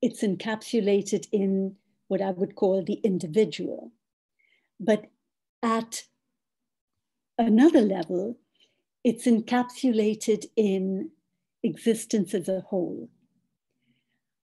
[0.00, 1.76] it's encapsulated in
[2.08, 3.92] what I would call the individual.
[4.78, 5.06] But
[5.62, 6.04] at
[7.38, 8.36] another level,
[9.02, 11.10] it's encapsulated in
[11.62, 13.08] existence as a whole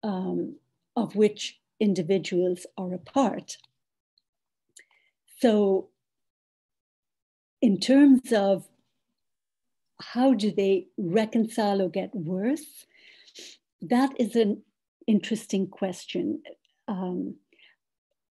[0.03, 0.57] um,
[0.97, 3.57] of which individuals are a part.
[5.41, 5.89] So,
[7.63, 8.67] in terms of
[10.01, 12.87] how do they reconcile or get worse,
[13.83, 14.63] that is an
[15.07, 16.43] interesting question.
[16.89, 17.37] Um,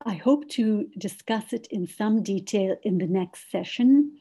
[0.05, 4.17] I hope to discuss it in some detail in the next session.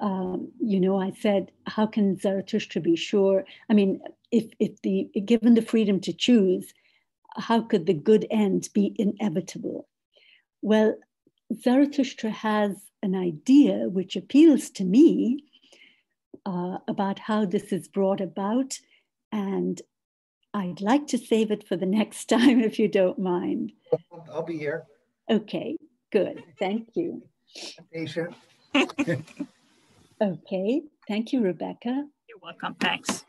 [0.00, 3.44] Um, you know, I said, how can Zarathustra be sure?
[3.68, 4.00] I mean,
[4.30, 6.72] if, if the given the freedom to choose,
[7.36, 9.88] how could the good end be inevitable?
[10.62, 10.96] Well,
[11.62, 15.44] Zarathustra has an idea which appeals to me
[16.44, 18.78] uh, about how this is brought about,
[19.32, 19.80] and
[20.52, 23.72] I'd like to save it for the next time if you don't mind.
[24.32, 24.84] I'll be here.
[25.30, 25.76] Okay,
[26.10, 26.42] good.
[26.58, 27.22] Thank you.
[27.92, 28.34] Patient.
[30.22, 32.04] okay, thank you, Rebecca.
[32.28, 32.74] You're welcome.
[32.74, 33.24] Thanks.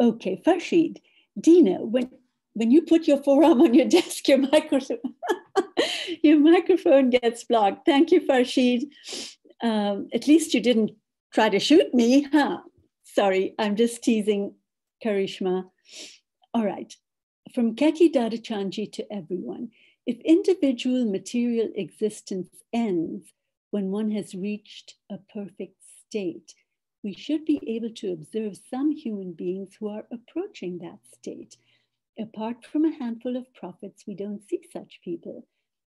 [0.00, 0.98] Okay, Farshid,
[1.40, 2.10] Dina, when
[2.54, 4.98] when you put your forearm on your desk, your microphone
[6.22, 7.86] your microphone gets blocked.
[7.86, 8.84] Thank you, Farshid.
[9.62, 10.92] Um, at least you didn't
[11.32, 12.58] try to shoot me, huh?
[13.04, 14.54] Sorry, I'm just teasing
[15.04, 15.64] Karishma.
[16.54, 16.94] All right.
[17.54, 19.70] From Keki Dadachanji to everyone.
[20.06, 23.32] If individual material existence ends
[23.70, 25.76] when one has reached a perfect
[26.06, 26.54] state,
[27.02, 31.56] we should be able to observe some human beings who are approaching that state.
[32.18, 35.46] Apart from a handful of prophets, we don't see such people.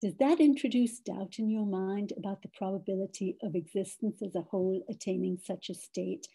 [0.01, 4.83] Does that introduce doubt in your mind about the probability of existence as a whole
[4.89, 6.29] attaining such a state?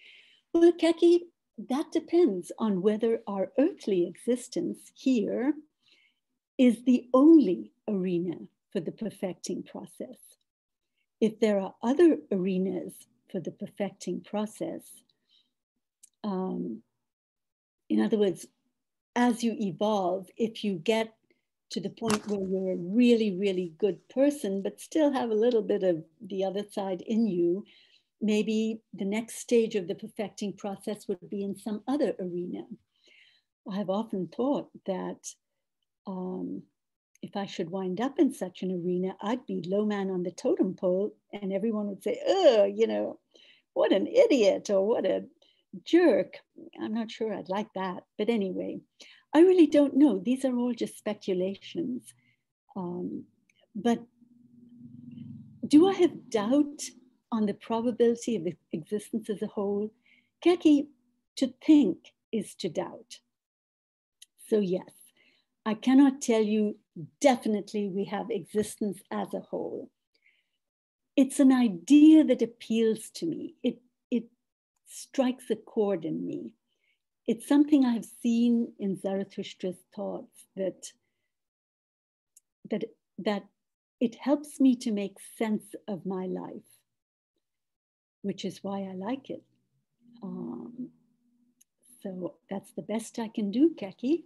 [0.54, 1.20] Well, Keki,
[1.70, 5.54] that depends on whether our earthly existence here
[6.58, 8.38] is the only arena
[8.72, 10.18] for the perfecting process.
[11.20, 12.94] If there are other arenas
[13.32, 14.84] for the perfecting process,
[16.24, 16.82] um,
[17.90, 18.46] in other words,
[19.16, 21.14] as you evolve, if you get
[21.70, 25.62] to the point where you're a really, really good person, but still have a little
[25.62, 27.66] bit of the other side in you,
[28.22, 32.64] maybe the next stage of the perfecting process would be in some other arena.
[33.70, 35.28] I've often thought that
[36.06, 36.64] um,
[37.28, 40.32] if I should wind up in such an arena, I'd be low man on the
[40.32, 43.20] totem pole, and everyone would say, "Oh, you know,
[43.74, 45.26] what an idiot," or "What a
[45.84, 46.40] jerk."
[46.80, 48.80] I'm not sure I'd like that, but anyway,
[49.34, 50.20] I really don't know.
[50.20, 52.14] These are all just speculations.
[52.78, 53.26] Um,
[53.76, 54.00] but
[55.68, 56.82] do I have doubt
[57.30, 59.92] on the probability of existence as a whole?
[60.42, 60.88] Keki,
[61.36, 63.20] to think is to doubt.
[64.48, 64.94] So, yes,
[65.66, 66.78] I cannot tell you
[67.22, 69.90] definitely we have existence as a whole.
[71.16, 73.56] It's an idea that appeals to me.
[73.64, 73.80] It,
[74.12, 74.26] it
[74.88, 76.54] strikes a chord in me
[77.28, 80.92] it's something I've seen in Zarathustra's thoughts that
[82.72, 82.86] that
[83.20, 83.44] that
[84.00, 86.70] it helps me to make sense of my life,
[88.22, 89.44] which is why I like it.
[90.24, 90.90] Um,
[92.02, 94.24] so that's the best I can do, Keki.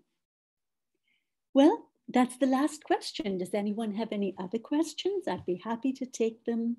[1.53, 3.37] Well, that's the last question.
[3.37, 5.27] Does anyone have any other questions?
[5.27, 6.77] I'd be happy to take them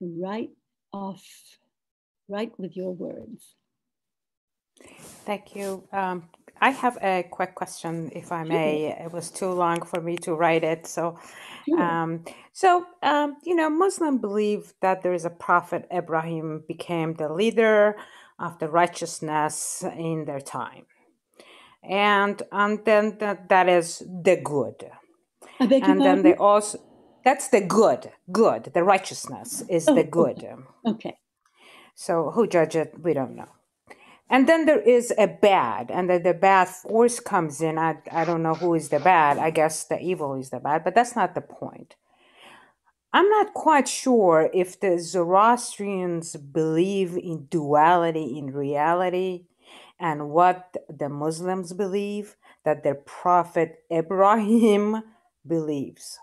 [0.00, 0.50] right
[0.92, 1.24] off,
[2.28, 3.54] right with your words.
[5.24, 5.88] Thank you.
[5.92, 6.28] Um,
[6.60, 8.96] I have a quick question, if I may.
[8.98, 10.86] It was too long for me to write it.
[10.86, 11.18] So,
[11.78, 17.32] um, so um, you know, Muslim believe that there is a prophet Ibrahim became the
[17.32, 17.96] leader
[18.38, 20.86] of the righteousness in their time,
[21.88, 24.90] and and then that, that is the good,
[25.60, 26.78] and then they also
[27.24, 28.70] that's the good, good.
[28.72, 30.44] The righteousness is oh, the good.
[30.44, 30.56] Okay.
[30.86, 31.18] okay.
[31.96, 32.94] So who judge it?
[33.02, 33.48] We don't know.
[34.28, 37.78] And then there is a bad, and then the bad force comes in.
[37.78, 39.38] I, I don't know who is the bad.
[39.38, 41.94] I guess the evil is the bad, but that's not the point.
[43.12, 49.46] I'm not quite sure if the Zoroastrians believe in duality in reality
[49.98, 55.02] and what the Muslims believe that their prophet Ibrahim
[55.46, 56.18] believes.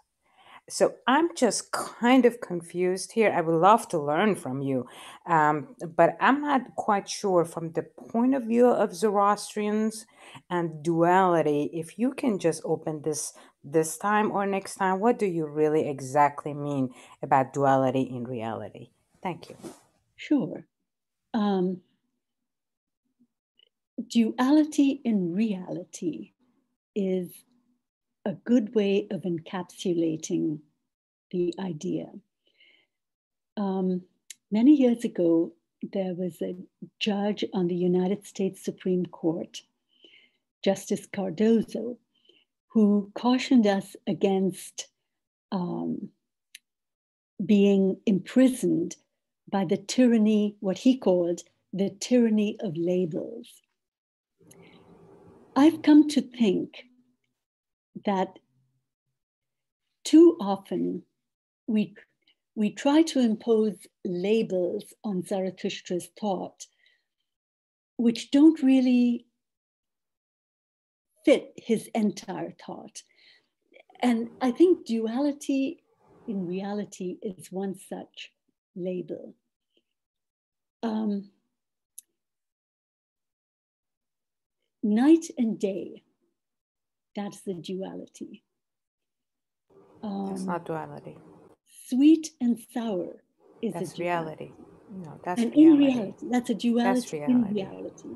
[0.69, 3.33] So I'm just kind of confused here.
[3.35, 4.87] I would love to learn from you,
[5.25, 10.05] um, but I'm not quite sure from the point of view of Zoroastrians
[10.49, 11.69] and duality.
[11.73, 15.87] If you can just open this this time or next time, what do you really
[15.89, 18.89] exactly mean about duality in reality?
[19.21, 19.57] Thank you.
[20.15, 20.65] Sure.
[21.33, 21.81] Um,
[24.07, 26.31] duality in reality
[26.95, 27.29] is
[28.25, 30.59] a good way of encapsulating
[31.31, 32.07] the idea.
[33.57, 34.01] Um,
[34.51, 35.53] many years ago,
[35.91, 36.55] there was a
[36.99, 39.61] judge on the United States Supreme Court,
[40.63, 41.97] Justice Cardozo,
[42.67, 44.87] who cautioned us against
[45.51, 46.09] um,
[47.45, 48.95] being imprisoned
[49.49, 51.41] by the tyranny, what he called
[51.73, 53.61] the tyranny of labels.
[55.55, 56.85] I've come to think
[58.05, 58.39] that
[60.03, 61.03] too often
[61.67, 61.95] we,
[62.55, 66.65] we try to impose labels on Zarathustra's thought,
[67.97, 69.25] which don't really
[71.23, 73.03] fit his entire thought.
[74.01, 75.83] And I think duality
[76.27, 78.31] in reality is one such
[78.75, 79.35] label.
[80.81, 81.29] Um,
[84.83, 86.03] night and day,
[87.15, 88.43] that's the duality.
[90.01, 91.17] Um, that's not duality.
[91.87, 93.23] Sweet and sour
[93.61, 94.51] is that's reality.
[94.91, 95.83] No, that's and reality.
[95.85, 97.33] in reality, that's a duality that's reality.
[97.33, 98.09] in reality.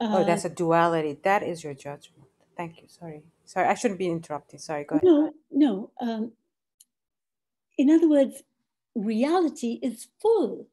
[0.00, 1.18] Uh, oh, that's a duality.
[1.22, 2.28] That is your judgment.
[2.56, 2.88] Thank you.
[2.88, 3.22] Sorry.
[3.44, 4.58] Sorry, I shouldn't be interrupting.
[4.58, 5.04] Sorry, go ahead.
[5.04, 5.90] No, no.
[6.00, 6.32] Um,
[7.78, 8.42] in other words,
[8.94, 10.68] reality is full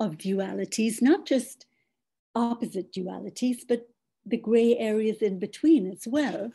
[0.00, 1.66] of dualities, not just
[2.34, 3.88] opposite dualities, but
[4.26, 6.50] the gray areas in between as well.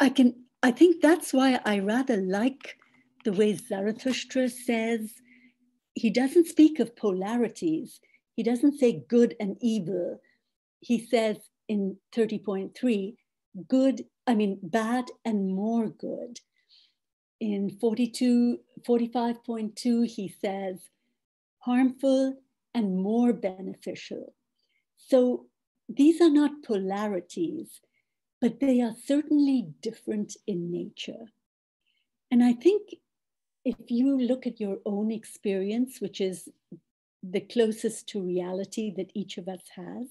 [0.00, 2.76] I can I think that's why I rather like
[3.24, 5.12] the way Zarathustra says
[5.94, 8.00] he doesn't speak of polarities.
[8.34, 10.20] He doesn't say good and evil.
[10.80, 11.36] He says
[11.68, 13.14] in 30.3,
[13.68, 16.38] good, I mean, bad and more good.
[17.40, 18.58] In 42,
[18.88, 20.78] 45.2, he says
[21.58, 22.36] harmful
[22.74, 24.32] and more beneficial.
[25.08, 25.46] So
[25.88, 27.80] these are not polarities,
[28.40, 31.26] but they are certainly different in nature.
[32.30, 32.94] And I think
[33.64, 36.48] if you look at your own experience, which is
[37.22, 40.08] the closest to reality that each of us has,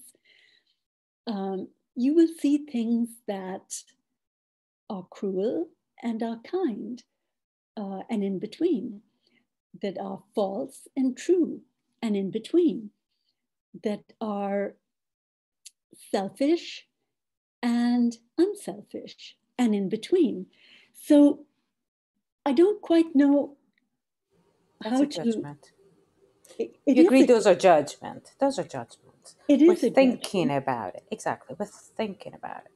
[1.26, 3.74] um, you will see things that
[4.88, 5.68] are cruel
[6.02, 7.02] and are kind
[7.76, 9.02] uh, and in between,
[9.82, 11.60] that are false and true
[12.00, 12.90] and in between,
[13.82, 14.74] that are
[16.10, 16.86] selfish
[17.62, 20.46] and unselfish and in between.
[20.92, 21.46] So
[22.44, 23.56] I don't quite know
[24.82, 25.44] That's how to.
[26.58, 28.32] It, it you agree those are judgment.
[28.38, 29.36] Those are judgments.
[29.48, 30.62] It is We're thinking judgment.
[30.62, 31.04] about it.
[31.10, 31.56] Exactly.
[31.58, 32.72] We're thinking about it.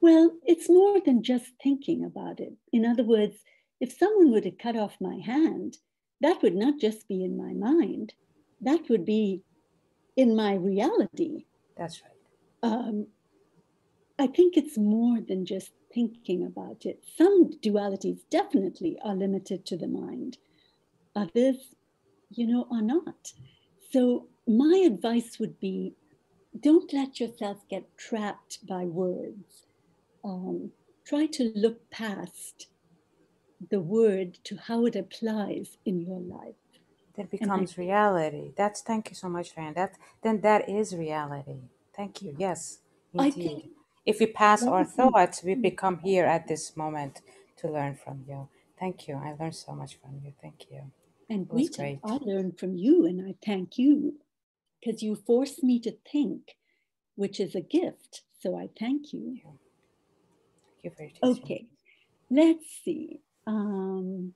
[0.00, 2.54] Well, it's more than just thinking about it.
[2.72, 3.36] In other words,
[3.80, 5.78] if someone were to cut off my hand,
[6.20, 8.14] that would not just be in my mind,
[8.60, 9.42] that would be
[10.16, 11.46] in my reality.
[11.76, 12.12] That's right.
[12.62, 13.06] Um,
[14.18, 17.04] I think it's more than just thinking about it.
[17.16, 20.38] Some dualities definitely are limited to the mind,
[21.14, 21.74] others,
[22.30, 23.32] you know, are not.
[23.92, 25.94] So, my advice would be
[26.58, 29.66] don't let yourself get trapped by words.
[30.24, 30.72] Um,
[31.04, 32.68] try to look past
[33.70, 36.54] the word to how it applies in your life.
[37.16, 38.52] That becomes I, reality.
[38.56, 39.74] That's thank you so much, Fran.
[39.74, 41.62] That then that is reality.
[41.98, 42.36] Thank you.
[42.38, 42.78] Yes,
[43.12, 43.34] indeed.
[43.34, 43.64] Think,
[44.06, 47.20] if we pass our thoughts, we become here at this moment
[47.56, 48.48] to learn from you.
[48.78, 49.16] Thank you.
[49.16, 50.32] I learned so much from you.
[50.40, 50.92] Thank you.
[51.28, 51.98] And we great.
[52.04, 54.14] I learned from you, and I thank you
[54.80, 56.56] because you forced me to think,
[57.16, 58.22] which is a gift.
[58.40, 59.40] So I thank you.
[59.42, 61.44] Thank you for your teaching.
[61.44, 61.66] Okay,
[62.30, 63.20] let's see.
[63.44, 64.34] Um,